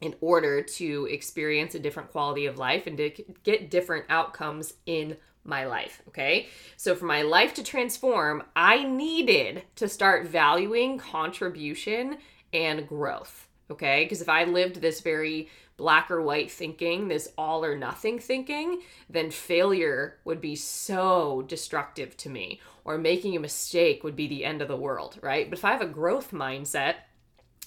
in 0.01 0.15
order 0.21 0.61
to 0.61 1.07
experience 1.11 1.75
a 1.75 1.79
different 1.79 2.11
quality 2.11 2.45
of 2.45 2.57
life 2.57 2.87
and 2.87 2.97
to 2.97 3.09
get 3.43 3.69
different 3.69 4.05
outcomes 4.09 4.73
in 4.85 5.17
my 5.43 5.65
life 5.65 6.01
okay? 6.07 6.47
So 6.77 6.95
for 6.95 7.05
my 7.05 7.21
life 7.23 7.53
to 7.55 7.63
transform 7.63 8.43
i 8.55 8.83
needed 8.83 9.63
to 9.75 9.87
start 9.87 10.27
valuing 10.27 10.97
contribution 10.97 12.17
and 12.53 12.87
growth 12.87 13.47
okay? 13.71 14.03
Because 14.03 14.21
if 14.21 14.29
i 14.29 14.43
lived 14.43 14.81
this 14.81 15.01
very 15.01 15.49
black 15.79 16.11
or 16.11 16.21
white 16.21 16.51
thinking, 16.51 17.07
this 17.07 17.29
all 17.37 17.63
or 17.63 17.77
nothing 17.77 18.19
thinking, 18.19 18.81
then 19.09 19.31
failure 19.31 20.17
would 20.25 20.41
be 20.41 20.55
so 20.55 21.43
destructive 21.47 22.15
to 22.17 22.29
me, 22.29 22.59
or 22.83 22.97
making 22.97 23.35
a 23.35 23.39
mistake 23.39 24.03
would 24.03 24.15
be 24.15 24.27
the 24.27 24.43
end 24.43 24.61
of 24.61 24.67
the 24.67 24.75
world, 24.75 25.17
right? 25.21 25.49
But 25.49 25.57
if 25.57 25.65
I 25.65 25.71
have 25.71 25.81
a 25.81 25.87
growth 25.87 26.31
mindset, 26.31 26.95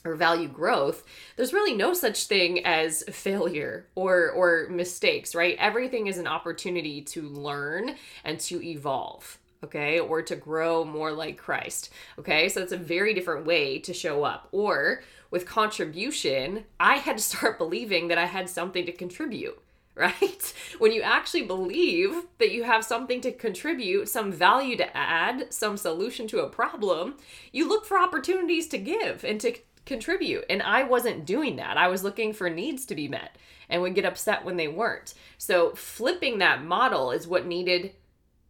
or 0.04 0.16
value 0.16 0.48
growth 0.48 1.04
there's 1.36 1.52
really 1.52 1.76
no 1.76 1.94
such 1.94 2.24
thing 2.24 2.66
as 2.66 3.04
failure 3.08 3.86
or 3.94 4.32
or 4.32 4.66
mistakes 4.68 5.32
right? 5.32 5.56
Everything 5.60 6.08
is 6.08 6.18
an 6.18 6.26
opportunity 6.26 7.02
to 7.02 7.22
learn 7.22 7.94
and 8.24 8.40
to 8.40 8.60
evolve 8.60 9.38
okay? 9.64 10.00
Or 10.00 10.22
to 10.22 10.34
grow 10.34 10.84
more 10.84 11.12
like 11.12 11.38
christ 11.38 11.90
okay? 12.18 12.48
So 12.48 12.60
it's 12.60 12.72
a 12.72 12.76
very 12.76 13.14
different 13.14 13.46
way 13.46 13.78
to 13.78 13.94
show 13.94 14.24
up. 14.24 14.48
Or 14.50 15.02
with 15.32 15.46
contribution, 15.46 16.64
I 16.78 16.98
had 16.98 17.16
to 17.16 17.24
start 17.24 17.58
believing 17.58 18.06
that 18.08 18.18
I 18.18 18.26
had 18.26 18.48
something 18.48 18.86
to 18.86 18.92
contribute, 18.92 19.60
right? 19.96 20.54
When 20.78 20.92
you 20.92 21.02
actually 21.02 21.42
believe 21.42 22.26
that 22.38 22.52
you 22.52 22.62
have 22.62 22.84
something 22.84 23.20
to 23.22 23.32
contribute, 23.32 24.08
some 24.08 24.30
value 24.30 24.76
to 24.76 24.96
add, 24.96 25.52
some 25.52 25.76
solution 25.76 26.28
to 26.28 26.44
a 26.44 26.48
problem, 26.48 27.16
you 27.50 27.68
look 27.68 27.84
for 27.84 27.98
opportunities 27.98 28.68
to 28.68 28.78
give 28.78 29.24
and 29.24 29.40
to 29.40 29.56
contribute. 29.86 30.44
And 30.48 30.62
I 30.62 30.84
wasn't 30.84 31.26
doing 31.26 31.56
that. 31.56 31.76
I 31.76 31.88
was 31.88 32.04
looking 32.04 32.32
for 32.32 32.48
needs 32.48 32.86
to 32.86 32.94
be 32.94 33.08
met 33.08 33.36
and 33.68 33.82
would 33.82 33.94
get 33.94 34.04
upset 34.04 34.44
when 34.44 34.56
they 34.56 34.68
weren't. 34.68 35.14
So 35.38 35.70
flipping 35.74 36.38
that 36.38 36.62
model 36.62 37.10
is 37.10 37.26
what 37.26 37.46
needed 37.46 37.94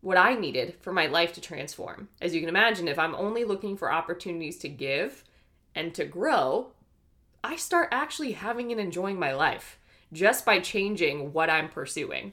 what 0.00 0.16
I 0.16 0.34
needed 0.34 0.74
for 0.80 0.92
my 0.92 1.06
life 1.06 1.32
to 1.34 1.40
transform. 1.40 2.08
As 2.20 2.34
you 2.34 2.40
can 2.40 2.48
imagine, 2.48 2.88
if 2.88 2.98
I'm 2.98 3.14
only 3.14 3.44
looking 3.44 3.76
for 3.76 3.92
opportunities 3.92 4.58
to 4.58 4.68
give 4.68 5.22
and 5.74 5.94
to 5.94 6.04
grow, 6.04 6.72
I 7.44 7.56
start 7.56 7.88
actually 7.92 8.32
having 8.32 8.70
and 8.70 8.80
enjoying 8.80 9.18
my 9.18 9.32
life 9.34 9.78
just 10.12 10.44
by 10.44 10.60
changing 10.60 11.32
what 11.32 11.50
I'm 11.50 11.68
pursuing. 11.68 12.32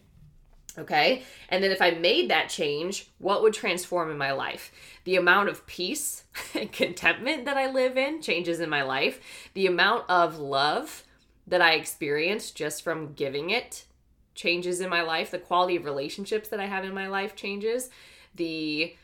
Okay. 0.77 1.23
And 1.49 1.63
then 1.63 1.71
if 1.71 1.81
I 1.81 1.91
made 1.91 2.29
that 2.29 2.49
change, 2.49 3.09
what 3.17 3.41
would 3.41 3.53
transform 3.53 4.11
in 4.11 4.17
my 4.17 4.31
life? 4.31 4.71
The 5.03 5.15
amount 5.15 5.49
of 5.49 5.65
peace 5.65 6.23
and 6.53 6.71
contentment 6.71 7.45
that 7.45 7.57
I 7.57 7.71
live 7.71 7.97
in 7.97 8.21
changes 8.21 8.59
in 8.59 8.69
my 8.69 8.83
life. 8.83 9.19
The 9.53 9.67
amount 9.67 10.09
of 10.09 10.37
love 10.37 11.03
that 11.47 11.61
I 11.61 11.73
experience 11.73 12.51
just 12.51 12.83
from 12.83 13.13
giving 13.13 13.49
it 13.49 13.85
changes 14.35 14.79
in 14.79 14.89
my 14.89 15.01
life. 15.01 15.31
The 15.31 15.39
quality 15.39 15.75
of 15.75 15.85
relationships 15.85 16.49
that 16.49 16.59
I 16.59 16.67
have 16.67 16.85
in 16.85 16.93
my 16.93 17.07
life 17.07 17.35
changes. 17.35 17.89
The 18.35 18.95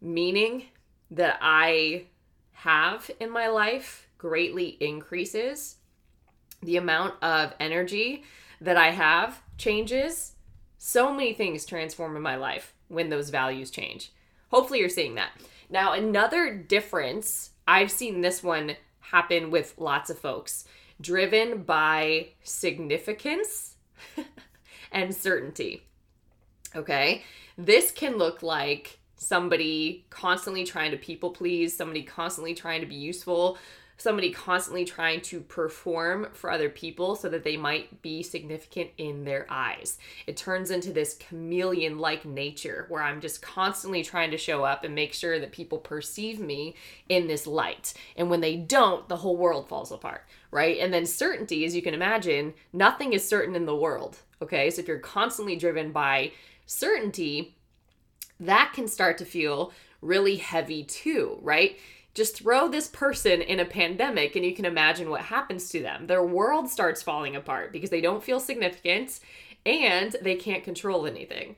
meaning 0.00 0.64
that 1.10 1.38
I 1.40 2.06
have 2.54 3.10
in 3.20 3.30
my 3.30 3.48
life 3.48 4.08
greatly 4.18 4.76
increases. 4.80 5.76
The 6.62 6.76
amount 6.76 7.22
of 7.22 7.54
energy 7.60 8.24
that 8.60 8.76
I 8.76 8.90
have 8.90 9.40
changes 9.58 10.34
so 10.86 11.10
many 11.10 11.32
things 11.32 11.64
transform 11.64 12.14
in 12.14 12.20
my 12.20 12.36
life 12.36 12.74
when 12.88 13.08
those 13.08 13.30
values 13.30 13.70
change. 13.70 14.12
Hopefully, 14.50 14.80
you're 14.80 14.90
seeing 14.90 15.14
that. 15.14 15.30
Now, 15.70 15.94
another 15.94 16.54
difference, 16.54 17.52
I've 17.66 17.90
seen 17.90 18.20
this 18.20 18.42
one 18.42 18.76
happen 19.00 19.50
with 19.50 19.72
lots 19.78 20.10
of 20.10 20.18
folks, 20.18 20.66
driven 21.00 21.62
by 21.62 22.28
significance 22.42 23.76
and 24.92 25.14
certainty. 25.14 25.84
Okay, 26.76 27.22
this 27.56 27.90
can 27.90 28.18
look 28.18 28.42
like 28.42 28.98
somebody 29.24 30.04
constantly 30.10 30.64
trying 30.64 30.90
to 30.90 30.96
people 30.96 31.30
please, 31.30 31.76
somebody 31.76 32.02
constantly 32.02 32.54
trying 32.54 32.80
to 32.80 32.86
be 32.86 32.94
useful, 32.94 33.58
somebody 33.96 34.30
constantly 34.30 34.84
trying 34.84 35.20
to 35.20 35.40
perform 35.40 36.28
for 36.32 36.50
other 36.50 36.68
people 36.68 37.14
so 37.14 37.28
that 37.28 37.44
they 37.44 37.56
might 37.56 38.02
be 38.02 38.22
significant 38.22 38.90
in 38.98 39.24
their 39.24 39.46
eyes. 39.48 39.98
It 40.26 40.36
turns 40.36 40.70
into 40.70 40.92
this 40.92 41.14
chameleon 41.14 41.98
like 41.98 42.24
nature 42.24 42.86
where 42.88 43.02
I'm 43.02 43.20
just 43.20 43.40
constantly 43.40 44.02
trying 44.02 44.30
to 44.32 44.36
show 44.36 44.64
up 44.64 44.84
and 44.84 44.94
make 44.94 45.14
sure 45.14 45.38
that 45.38 45.52
people 45.52 45.78
perceive 45.78 46.40
me 46.40 46.74
in 47.08 47.26
this 47.26 47.46
light. 47.46 47.94
And 48.16 48.30
when 48.30 48.40
they 48.40 48.56
don't, 48.56 49.08
the 49.08 49.16
whole 49.16 49.36
world 49.36 49.68
falls 49.68 49.92
apart, 49.92 50.24
right? 50.50 50.78
And 50.78 50.92
then 50.92 51.06
certainty, 51.06 51.64
as 51.64 51.74
you 51.74 51.82
can 51.82 51.94
imagine, 51.94 52.54
nothing 52.72 53.12
is 53.12 53.26
certain 53.26 53.54
in 53.54 53.64
the 53.64 53.76
world, 53.76 54.18
okay? 54.42 54.70
So 54.70 54.82
if 54.82 54.88
you're 54.88 54.98
constantly 54.98 55.56
driven 55.56 55.92
by 55.92 56.32
certainty, 56.66 57.54
that 58.46 58.72
can 58.74 58.88
start 58.88 59.18
to 59.18 59.24
feel 59.24 59.72
really 60.00 60.36
heavy 60.36 60.84
too, 60.84 61.38
right? 61.42 61.78
Just 62.14 62.36
throw 62.36 62.68
this 62.68 62.88
person 62.88 63.42
in 63.42 63.58
a 63.58 63.64
pandemic 63.64 64.36
and 64.36 64.44
you 64.44 64.54
can 64.54 64.64
imagine 64.64 65.10
what 65.10 65.22
happens 65.22 65.68
to 65.70 65.82
them. 65.82 66.06
Their 66.06 66.24
world 66.24 66.68
starts 66.68 67.02
falling 67.02 67.34
apart 67.34 67.72
because 67.72 67.90
they 67.90 68.00
don't 68.00 68.22
feel 68.22 68.38
significant 68.38 69.18
and 69.66 70.14
they 70.22 70.36
can't 70.36 70.64
control 70.64 71.06
anything. 71.06 71.56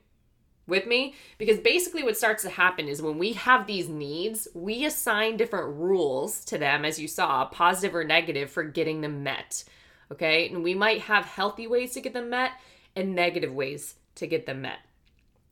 With 0.69 0.87
me? 0.87 1.15
Because 1.39 1.61
basically, 1.61 2.03
what 2.03 2.17
starts 2.17 2.43
to 2.43 2.51
happen 2.51 2.89
is 2.89 3.01
when 3.01 3.19
we 3.19 3.35
have 3.35 3.67
these 3.69 3.89
needs, 3.89 4.49
we 4.53 4.85
assign 4.85 5.37
different 5.37 5.77
rules 5.77 6.45
to 6.47 6.59
them, 6.59 6.85
as 6.85 6.99
you 6.99 7.07
saw, 7.07 7.45
positive 7.45 7.95
or 7.95 8.03
negative, 8.03 8.51
for 8.51 8.65
getting 8.65 9.01
them 9.01 9.23
met. 9.23 9.63
Okay? 10.11 10.49
And 10.49 10.65
we 10.65 10.75
might 10.75 11.03
have 11.03 11.25
healthy 11.25 11.69
ways 11.69 11.93
to 11.93 12.01
get 12.01 12.15
them 12.15 12.31
met 12.31 12.51
and 12.97 13.15
negative 13.15 13.53
ways 13.53 13.95
to 14.17 14.27
get 14.27 14.47
them 14.47 14.63
met. 14.63 14.79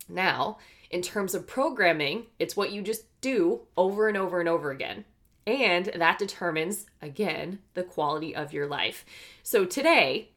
Now, 0.09 0.59
in 0.95 1.03
terms 1.03 1.35
of 1.35 1.45
programming, 1.45 2.27
it's 2.39 2.57
what 2.57 2.71
you 2.71 2.81
just 2.81 3.03
do 3.21 3.63
over 3.77 4.07
and 4.07 4.17
over 4.17 4.39
and 4.39 4.49
over 4.49 4.71
again. 4.71 5.05
And 5.45 5.87
that 5.87 6.21
determines, 6.21 6.87
again, 7.03 7.59
the 7.75 7.83
quality 7.83 8.33
of 8.33 8.53
your 8.53 8.69
life. 8.69 9.05
So 9.43 9.65
today, 9.65 10.29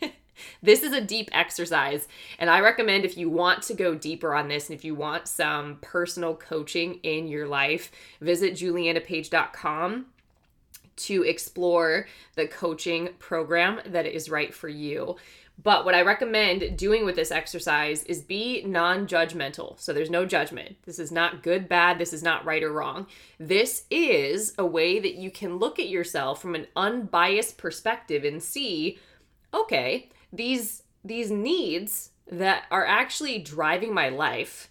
this 0.62 0.84
is 0.84 0.92
a 0.92 1.00
deep 1.00 1.28
exercise. 1.32 2.06
And 2.38 2.48
I 2.48 2.60
recommend 2.60 3.04
if 3.04 3.16
you 3.16 3.28
want 3.28 3.64
to 3.64 3.74
go 3.74 3.96
deeper 3.96 4.36
on 4.36 4.46
this 4.46 4.70
and 4.70 4.78
if 4.78 4.84
you 4.84 4.94
want 4.94 5.26
some 5.26 5.78
personal 5.80 6.36
coaching 6.36 7.00
in 7.02 7.26
your 7.26 7.48
life, 7.48 7.90
visit 8.20 8.52
julianapage.com 8.54 10.06
to 10.94 11.22
explore 11.24 12.06
the 12.36 12.46
coaching 12.46 13.08
program 13.18 13.80
that 13.84 14.06
is 14.06 14.30
right 14.30 14.54
for 14.54 14.68
you. 14.68 15.16
But 15.60 15.84
what 15.84 15.94
I 15.94 16.02
recommend 16.02 16.78
doing 16.78 17.04
with 17.04 17.16
this 17.16 17.32
exercise 17.32 18.04
is 18.04 18.22
be 18.22 18.62
non 18.64 19.08
judgmental. 19.08 19.78
So 19.80 19.92
there's 19.92 20.10
no 20.10 20.24
judgment. 20.24 20.76
This 20.84 21.00
is 21.00 21.10
not 21.10 21.42
good, 21.42 21.68
bad. 21.68 21.98
This 21.98 22.12
is 22.12 22.22
not 22.22 22.44
right 22.44 22.62
or 22.62 22.72
wrong. 22.72 23.06
This 23.40 23.84
is 23.90 24.54
a 24.56 24.64
way 24.64 25.00
that 25.00 25.16
you 25.16 25.30
can 25.30 25.56
look 25.56 25.80
at 25.80 25.88
yourself 25.88 26.40
from 26.40 26.54
an 26.54 26.68
unbiased 26.76 27.58
perspective 27.58 28.24
and 28.24 28.42
see 28.42 28.98
okay, 29.54 30.10
these, 30.32 30.82
these 31.04 31.30
needs 31.30 32.10
that 32.30 32.64
are 32.70 32.86
actually 32.86 33.38
driving 33.38 33.94
my 33.94 34.08
life, 34.08 34.70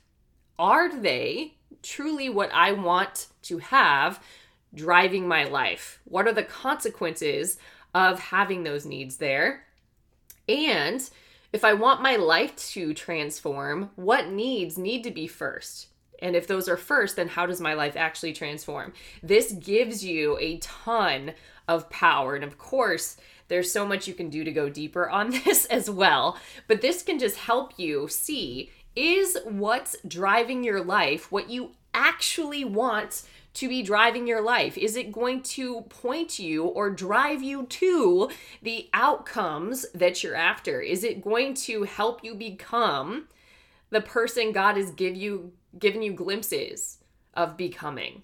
are 0.59 0.95
they 0.95 1.55
truly 1.81 2.29
what 2.29 2.51
I 2.53 2.71
want 2.71 3.27
to 3.43 3.57
have 3.57 4.21
driving 4.73 5.27
my 5.27 5.45
life? 5.45 5.99
What 6.05 6.27
are 6.27 6.33
the 6.33 6.43
consequences 6.43 7.57
of 7.93 8.19
having 8.19 8.63
those 8.63 8.85
needs 8.85 9.17
there? 9.17 9.63
And 10.47 11.07
if 11.53 11.63
I 11.63 11.73
want 11.73 12.01
my 12.01 12.15
life 12.15 12.55
to 12.73 12.93
transform, 12.93 13.91
what 13.95 14.29
needs 14.29 14.77
need 14.77 15.03
to 15.03 15.11
be 15.11 15.27
first? 15.27 15.87
And 16.19 16.35
if 16.35 16.47
those 16.47 16.67
are 16.67 16.77
first, 16.77 17.15
then 17.15 17.27
how 17.27 17.45
does 17.45 17.61
my 17.61 17.73
life 17.73 17.95
actually 17.95 18.33
transform? 18.33 18.93
This 19.21 19.51
gives 19.51 20.03
you 20.03 20.37
a 20.39 20.57
ton 20.57 21.33
of 21.67 21.89
power. 21.89 22.35
And 22.35 22.43
of 22.43 22.57
course, 22.57 23.17
there's 23.49 23.71
so 23.71 23.85
much 23.85 24.07
you 24.07 24.13
can 24.13 24.29
do 24.29 24.43
to 24.43 24.51
go 24.51 24.69
deeper 24.69 25.09
on 25.09 25.31
this 25.31 25.65
as 25.65 25.89
well. 25.89 26.37
But 26.67 26.81
this 26.81 27.03
can 27.03 27.19
just 27.19 27.37
help 27.37 27.77
you 27.77 28.07
see 28.07 28.71
is 28.95 29.37
what's 29.45 29.95
driving 30.07 30.63
your 30.63 30.83
life 30.83 31.31
what 31.31 31.51
you 31.51 31.69
actually 31.93 32.65
want 32.65 33.21
to 33.57 33.67
be 33.67 33.81
driving 33.81 34.27
your 34.27 34.41
life? 34.41 34.77
Is 34.77 34.95
it 34.95 35.11
going 35.11 35.41
to 35.43 35.81
point 35.81 36.39
you 36.39 36.65
or 36.65 36.89
drive 36.89 37.41
you 37.41 37.65
to 37.65 38.29
the 38.61 38.89
outcomes 38.93 39.85
that 39.93 40.23
you're 40.23 40.35
after? 40.35 40.79
Is 40.79 41.03
it 41.03 41.23
going 41.23 41.53
to 41.55 41.83
help 41.83 42.23
you 42.23 42.35
become 42.35 43.27
the 43.89 44.01
person 44.01 44.51
God 44.51 44.77
has 44.77 44.91
give 44.91 45.15
you 45.15 45.53
given 45.77 46.01
you 46.01 46.13
glimpses 46.13 46.99
of 47.33 47.57
becoming? 47.57 48.23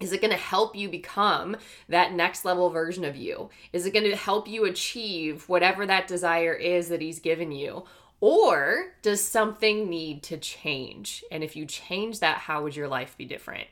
Is 0.00 0.12
it 0.12 0.20
going 0.20 0.32
to 0.32 0.36
help 0.36 0.76
you 0.76 0.88
become 0.88 1.56
that 1.88 2.12
next 2.12 2.44
level 2.44 2.70
version 2.70 3.04
of 3.04 3.16
you? 3.16 3.50
Is 3.72 3.84
it 3.84 3.92
going 3.92 4.08
to 4.08 4.16
help 4.16 4.48
you 4.48 4.64
achieve 4.64 5.48
whatever 5.48 5.86
that 5.86 6.06
desire 6.06 6.54
is 6.54 6.88
that 6.88 7.00
He's 7.00 7.18
given 7.18 7.50
you? 7.50 7.84
Or 8.20 8.94
does 9.02 9.22
something 9.22 9.88
need 9.88 10.22
to 10.24 10.36
change? 10.36 11.24
And 11.30 11.44
if 11.44 11.54
you 11.54 11.66
change 11.66 12.20
that, 12.20 12.38
how 12.38 12.62
would 12.62 12.76
your 12.76 12.88
life 12.88 13.16
be 13.16 13.24
different? 13.24 13.68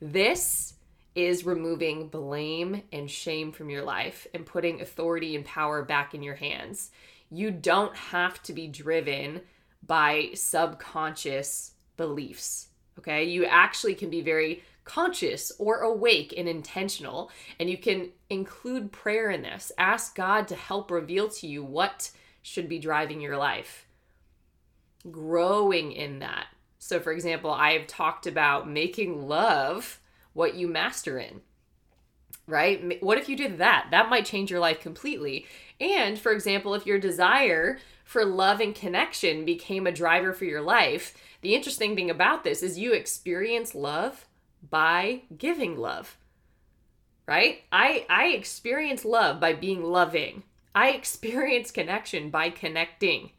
This 0.00 0.74
is 1.14 1.44
removing 1.44 2.08
blame 2.08 2.82
and 2.92 3.10
shame 3.10 3.52
from 3.52 3.68
your 3.68 3.82
life 3.82 4.26
and 4.32 4.46
putting 4.46 4.80
authority 4.80 5.36
and 5.36 5.44
power 5.44 5.82
back 5.82 6.14
in 6.14 6.22
your 6.22 6.36
hands. 6.36 6.90
You 7.30 7.50
don't 7.50 7.94
have 7.96 8.42
to 8.44 8.52
be 8.52 8.66
driven 8.66 9.42
by 9.86 10.30
subconscious 10.34 11.72
beliefs. 11.96 12.68
Okay. 12.98 13.24
You 13.24 13.44
actually 13.44 13.94
can 13.94 14.10
be 14.10 14.20
very 14.20 14.62
conscious 14.84 15.52
or 15.58 15.80
awake 15.80 16.34
and 16.36 16.48
intentional, 16.48 17.30
and 17.58 17.70
you 17.70 17.78
can 17.78 18.10
include 18.28 18.92
prayer 18.92 19.30
in 19.30 19.42
this. 19.42 19.70
Ask 19.78 20.14
God 20.14 20.48
to 20.48 20.56
help 20.56 20.90
reveal 20.90 21.28
to 21.28 21.46
you 21.46 21.62
what 21.62 22.10
should 22.42 22.68
be 22.68 22.78
driving 22.78 23.20
your 23.20 23.36
life. 23.36 23.86
Growing 25.10 25.92
in 25.92 26.18
that 26.18 26.46
so, 26.80 26.98
for 26.98 27.12
example, 27.12 27.52
I've 27.52 27.86
talked 27.86 28.26
about 28.26 28.68
making 28.68 29.28
love 29.28 30.00
what 30.32 30.54
you 30.54 30.66
master 30.66 31.18
in, 31.18 31.42
right? 32.48 33.00
What 33.00 33.18
if 33.18 33.28
you 33.28 33.36
did 33.36 33.58
that? 33.58 33.88
That 33.92 34.08
might 34.08 34.24
change 34.24 34.50
your 34.50 34.58
life 34.58 34.80
completely. 34.80 35.46
And, 35.78 36.18
for 36.18 36.32
example, 36.32 36.74
if 36.74 36.86
your 36.86 36.98
desire 36.98 37.78
for 38.04 38.24
love 38.24 38.60
and 38.60 38.74
connection 38.74 39.44
became 39.44 39.86
a 39.86 39.92
driver 39.92 40.32
for 40.32 40.46
your 40.46 40.62
life, 40.62 41.14
the 41.42 41.54
interesting 41.54 41.94
thing 41.94 42.10
about 42.10 42.42
this 42.42 42.62
is 42.62 42.78
you 42.78 42.92
experience 42.92 43.74
love 43.74 44.26
by 44.68 45.22
giving 45.38 45.76
love 45.76 46.16
right? 47.30 47.62
I 47.70 48.06
I 48.10 48.26
experience 48.28 49.04
love 49.04 49.38
by 49.38 49.52
being 49.52 49.84
loving. 49.84 50.42
I 50.74 50.90
experience 50.90 51.70
connection 51.70 52.28
by 52.28 52.50
connecting, 52.50 53.30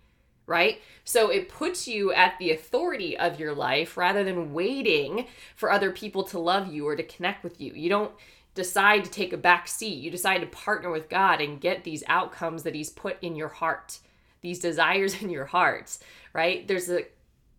right? 0.45 0.81
So 1.03 1.29
it 1.29 1.49
puts 1.49 1.87
you 1.87 2.11
at 2.13 2.37
the 2.39 2.51
authority 2.51 3.17
of 3.17 3.39
your 3.39 3.53
life 3.53 3.97
rather 3.97 4.23
than 4.23 4.53
waiting 4.53 5.27
for 5.55 5.71
other 5.71 5.91
people 5.91 6.23
to 6.25 6.39
love 6.39 6.71
you 6.71 6.87
or 6.87 6.95
to 6.95 7.03
connect 7.03 7.43
with 7.43 7.59
you. 7.61 7.73
You 7.73 7.89
don't 7.89 8.11
decide 8.53 9.05
to 9.05 9.11
take 9.11 9.33
a 9.33 9.37
back 9.37 9.67
seat. 9.67 10.03
You 10.03 10.11
decide 10.11 10.39
to 10.39 10.47
partner 10.47 10.91
with 10.91 11.09
God 11.09 11.41
and 11.41 11.61
get 11.61 11.83
these 11.83 12.03
outcomes 12.07 12.63
that 12.63 12.75
He's 12.75 12.89
put 12.89 13.17
in 13.21 13.35
your 13.35 13.49
heart, 13.49 13.99
these 14.41 14.59
desires 14.59 15.21
in 15.21 15.29
your 15.29 15.45
heart, 15.45 15.97
right? 16.33 16.67
There's 16.67 16.89
a 16.89 17.05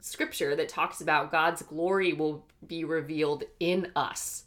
scripture 0.00 0.56
that 0.56 0.68
talks 0.68 1.00
about 1.00 1.30
God's 1.30 1.62
glory 1.62 2.12
will 2.12 2.44
be 2.66 2.84
revealed 2.84 3.44
in 3.60 3.90
us 3.94 4.44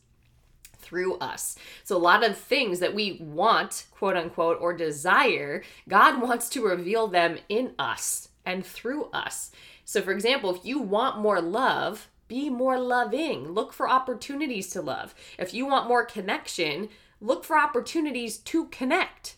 through 0.86 1.16
us. 1.16 1.58
So, 1.84 1.98
a 1.98 1.98
lot 1.98 2.24
of 2.24 2.38
things 2.38 2.80
that 2.80 2.94
we 2.94 3.18
want, 3.20 3.88
quote 3.92 4.16
unquote, 4.16 4.58
or 4.62 4.74
desire, 4.74 5.64
God 5.90 6.22
wants 6.22 6.48
to 6.50 6.66
reveal 6.66 7.08
them 7.08 7.38
in 7.50 7.74
us 7.78 8.30
and 8.46 8.66
through 8.66 9.06
us. 9.06 9.52
So, 9.84 10.02
for 10.02 10.12
example, 10.12 10.56
if 10.56 10.64
you 10.64 10.80
want 10.80 11.20
more 11.20 11.42
love, 11.42 12.10
be 12.28 12.50
more 12.50 12.80
loving. 12.80 13.50
Look 13.50 13.74
for 13.74 13.90
opportunities 13.90 14.70
to 14.70 14.82
love. 14.82 15.14
If 15.38 15.54
you 15.54 15.66
want 15.66 15.88
more 15.88 16.06
connection, 16.06 16.90
look 17.22 17.44
for 17.44 17.58
opportunities 17.58 18.38
to 18.40 18.66
connect. 18.68 19.36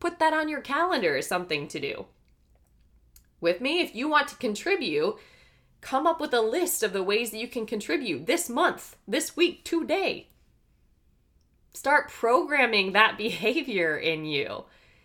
Put 0.00 0.18
that 0.18 0.32
on 0.32 0.48
your 0.48 0.60
calendar 0.60 1.16
as 1.16 1.26
something 1.26 1.66
to 1.68 1.80
do. 1.80 2.06
With 3.40 3.60
me, 3.60 3.80
if 3.80 3.94
you 3.94 4.08
want 4.08 4.28
to 4.28 4.36
contribute, 4.36 5.16
come 5.80 6.06
up 6.06 6.20
with 6.20 6.32
a 6.32 6.40
list 6.40 6.82
of 6.82 6.92
the 6.92 7.02
ways 7.02 7.30
that 7.30 7.38
you 7.38 7.48
can 7.48 7.66
contribute 7.66 8.26
this 8.26 8.48
month, 8.48 8.96
this 9.06 9.36
week, 9.36 9.64
today. 9.64 10.28
Start 11.78 12.10
programming 12.10 12.90
that 12.90 13.16
behavior 13.16 13.96
in 13.96 14.24
you. 14.24 14.64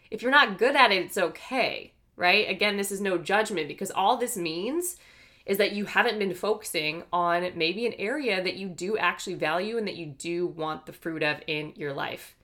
If 0.10 0.24
you're 0.24 0.32
not 0.32 0.58
good 0.58 0.76
at 0.76 0.92
it, 0.92 1.06
it's 1.06 1.20
okay, 1.20 1.94
right? 2.16 2.50
Again, 2.50 2.78
this 2.78 2.92
is 2.92 3.00
no 3.00 3.20
judgment 3.20 3.68
because 3.68 3.92
all 3.92 4.18
this 4.18 4.36
means 4.36 4.98
is 5.46 5.60
that 5.60 5.74
you 5.74 5.86
haven't 5.86 6.18
been 6.18 6.34
focusing 6.34 7.04
on 7.14 7.52
maybe 7.56 7.86
an 7.86 7.94
area 8.00 8.44
that 8.44 8.56
you 8.56 8.70
do 8.70 8.98
actually 8.98 9.36
value 9.36 9.78
and 9.78 9.88
that 9.88 9.98
you 9.98 10.08
do 10.08 10.48
want 10.48 10.88
the 10.88 10.94
fruit 10.94 11.22
of 11.22 11.42
in 11.46 11.74
your 11.76 11.94
life. 11.94 12.36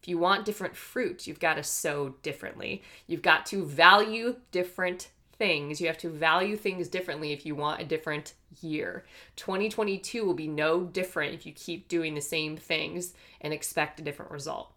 If 0.00 0.06
you 0.06 0.18
want 0.18 0.44
different 0.44 0.76
fruit, 0.76 1.26
you've 1.26 1.40
got 1.40 1.54
to 1.54 1.64
sow 1.64 2.14
differently. 2.22 2.80
You've 3.08 3.22
got 3.22 3.44
to 3.46 3.64
value 3.64 4.36
different 4.52 5.08
things. 5.34 5.80
You 5.80 5.86
have 5.86 5.98
to 5.98 6.08
value 6.08 6.56
things 6.56 6.88
differently 6.88 7.32
if 7.32 7.44
you 7.44 7.54
want 7.54 7.80
a 7.80 7.84
different 7.84 8.34
year. 8.60 9.04
2022 9.36 10.24
will 10.24 10.34
be 10.34 10.48
no 10.48 10.84
different 10.84 11.34
if 11.34 11.46
you 11.46 11.52
keep 11.52 11.88
doing 11.88 12.14
the 12.14 12.20
same 12.20 12.56
things 12.56 13.14
and 13.40 13.52
expect 13.52 14.00
a 14.00 14.02
different 14.02 14.30
result. 14.30 14.72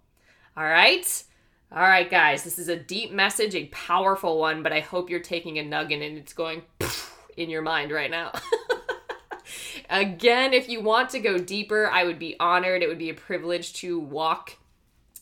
All 0.56 0.63
right? 0.63 1.24
All 1.72 1.82
right, 1.82 2.10
guys, 2.10 2.43
this 2.43 2.58
is 2.58 2.70
a 2.70 2.78
deep 2.78 3.12
message, 3.12 3.54
a 3.54 3.65
powerful 3.65 4.39
one, 4.39 4.63
but 4.63 4.72
I 4.72 4.80
hope 4.80 5.10
you're 5.10 5.20
taking 5.20 5.60
a 5.60 5.63
nugget 5.63 6.02
and 6.02 6.17
it's 6.17 6.34
going 6.34 6.62
in 7.36 7.50
your 7.50 7.62
mind 7.62 7.91
right 7.91 8.10
now. 8.10 8.32
Again, 9.89 10.54
if 10.54 10.70
you 10.70 10.82
want 10.82 11.10
to 11.12 11.20
go 11.20 11.38
deeper, 11.38 11.89
I 11.89 12.04
would 12.04 12.20
be 12.20 12.36
honored. 12.39 12.84
It 12.84 12.88
would 12.88 12.98
be 12.98 13.10
a 13.10 13.13
privilege 13.13 13.74
to 13.74 14.00
walk 14.00 14.58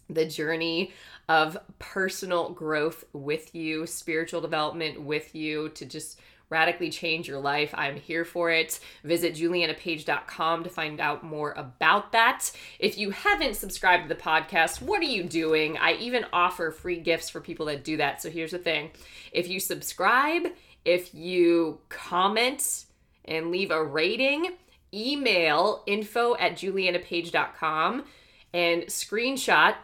the 0.10 0.26
journey 0.26 0.93
of 1.28 1.58
personal 1.80 2.52
growth 2.52 3.04
with 3.14 3.56
you, 3.56 3.86
spiritual 3.88 4.42
development 4.42 5.02
with 5.02 5.34
you, 5.36 5.70
to 5.70 5.86
just 5.86 6.20
radically 6.50 6.90
change 6.90 7.28
your 7.28 7.40
life. 7.40 7.74
I'm 7.76 7.96
here 7.96 8.24
for 8.24 8.52
it. 8.52 8.80
Visit 9.04 9.36
julianapage.com 9.36 10.64
to 10.64 10.70
find 10.70 11.00
out 11.00 11.24
more 11.24 11.54
about 11.54 12.12
that. 12.12 12.52
If 12.80 12.98
you 12.98 13.12
haven't 13.12 13.56
subscribed 13.56 14.08
to 14.08 14.16
the 14.16 14.22
podcast, 14.22 14.82
what 14.82 15.02
are 15.02 15.06
you 15.06 15.24
doing? 15.24 15.78
I 15.78 15.94
even 15.94 16.26
offer 16.32 16.72
free 16.72 17.00
gifts 17.00 17.30
for 17.30 17.42
people 17.42 17.66
that 17.68 17.84
do 17.84 17.98
that. 17.98 18.22
So 18.22 18.30
here's 18.30 18.52
the 18.52 18.60
thing 18.60 18.92
if 19.32 19.48
you 19.48 19.60
subscribe, 19.60 20.48
if 20.84 21.14
you 21.14 21.80
comment 21.90 22.86
and 23.26 23.50
leave 23.50 23.72
a 23.72 23.84
rating, 23.84 24.52
email 24.94 25.84
info 25.88 26.36
at 26.38 26.54
julianapage.com 26.54 28.06
and 28.54 28.84
screenshot 28.84 29.76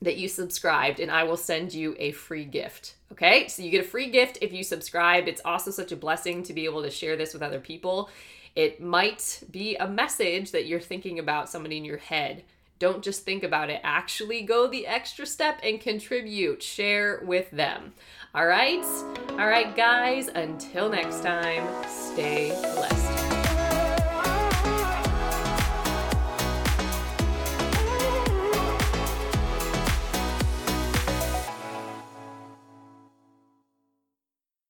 that 0.00 0.16
you 0.16 0.28
subscribed 0.28 1.00
and 1.00 1.10
I 1.10 1.24
will 1.24 1.36
send 1.36 1.74
you 1.74 1.96
a 1.98 2.12
free 2.12 2.44
gift. 2.44 2.94
Okay? 3.12 3.48
So 3.48 3.62
you 3.62 3.70
get 3.70 3.84
a 3.84 3.88
free 3.88 4.10
gift 4.10 4.38
if 4.40 4.52
you 4.52 4.62
subscribe. 4.62 5.26
It's 5.26 5.42
also 5.44 5.70
such 5.70 5.92
a 5.92 5.96
blessing 5.96 6.42
to 6.44 6.52
be 6.52 6.64
able 6.64 6.82
to 6.82 6.90
share 6.90 7.16
this 7.16 7.32
with 7.32 7.42
other 7.42 7.60
people. 7.60 8.10
It 8.54 8.80
might 8.80 9.42
be 9.50 9.76
a 9.76 9.88
message 9.88 10.52
that 10.52 10.66
you're 10.66 10.80
thinking 10.80 11.18
about 11.18 11.48
somebody 11.48 11.76
in 11.76 11.84
your 11.84 11.98
head. 11.98 12.44
Don't 12.78 13.02
just 13.02 13.24
think 13.24 13.42
about 13.42 13.70
it. 13.70 13.80
Actually 13.82 14.42
go 14.42 14.68
the 14.68 14.86
extra 14.86 15.26
step 15.26 15.60
and 15.64 15.80
contribute. 15.80 16.62
Share 16.62 17.20
with 17.24 17.50
them. 17.50 17.92
All 18.34 18.46
right? 18.46 18.84
All 19.30 19.48
right, 19.48 19.74
guys, 19.74 20.28
until 20.28 20.88
next 20.88 21.22
time, 21.22 21.66
stay 21.88 22.50
blessed. 22.74 23.27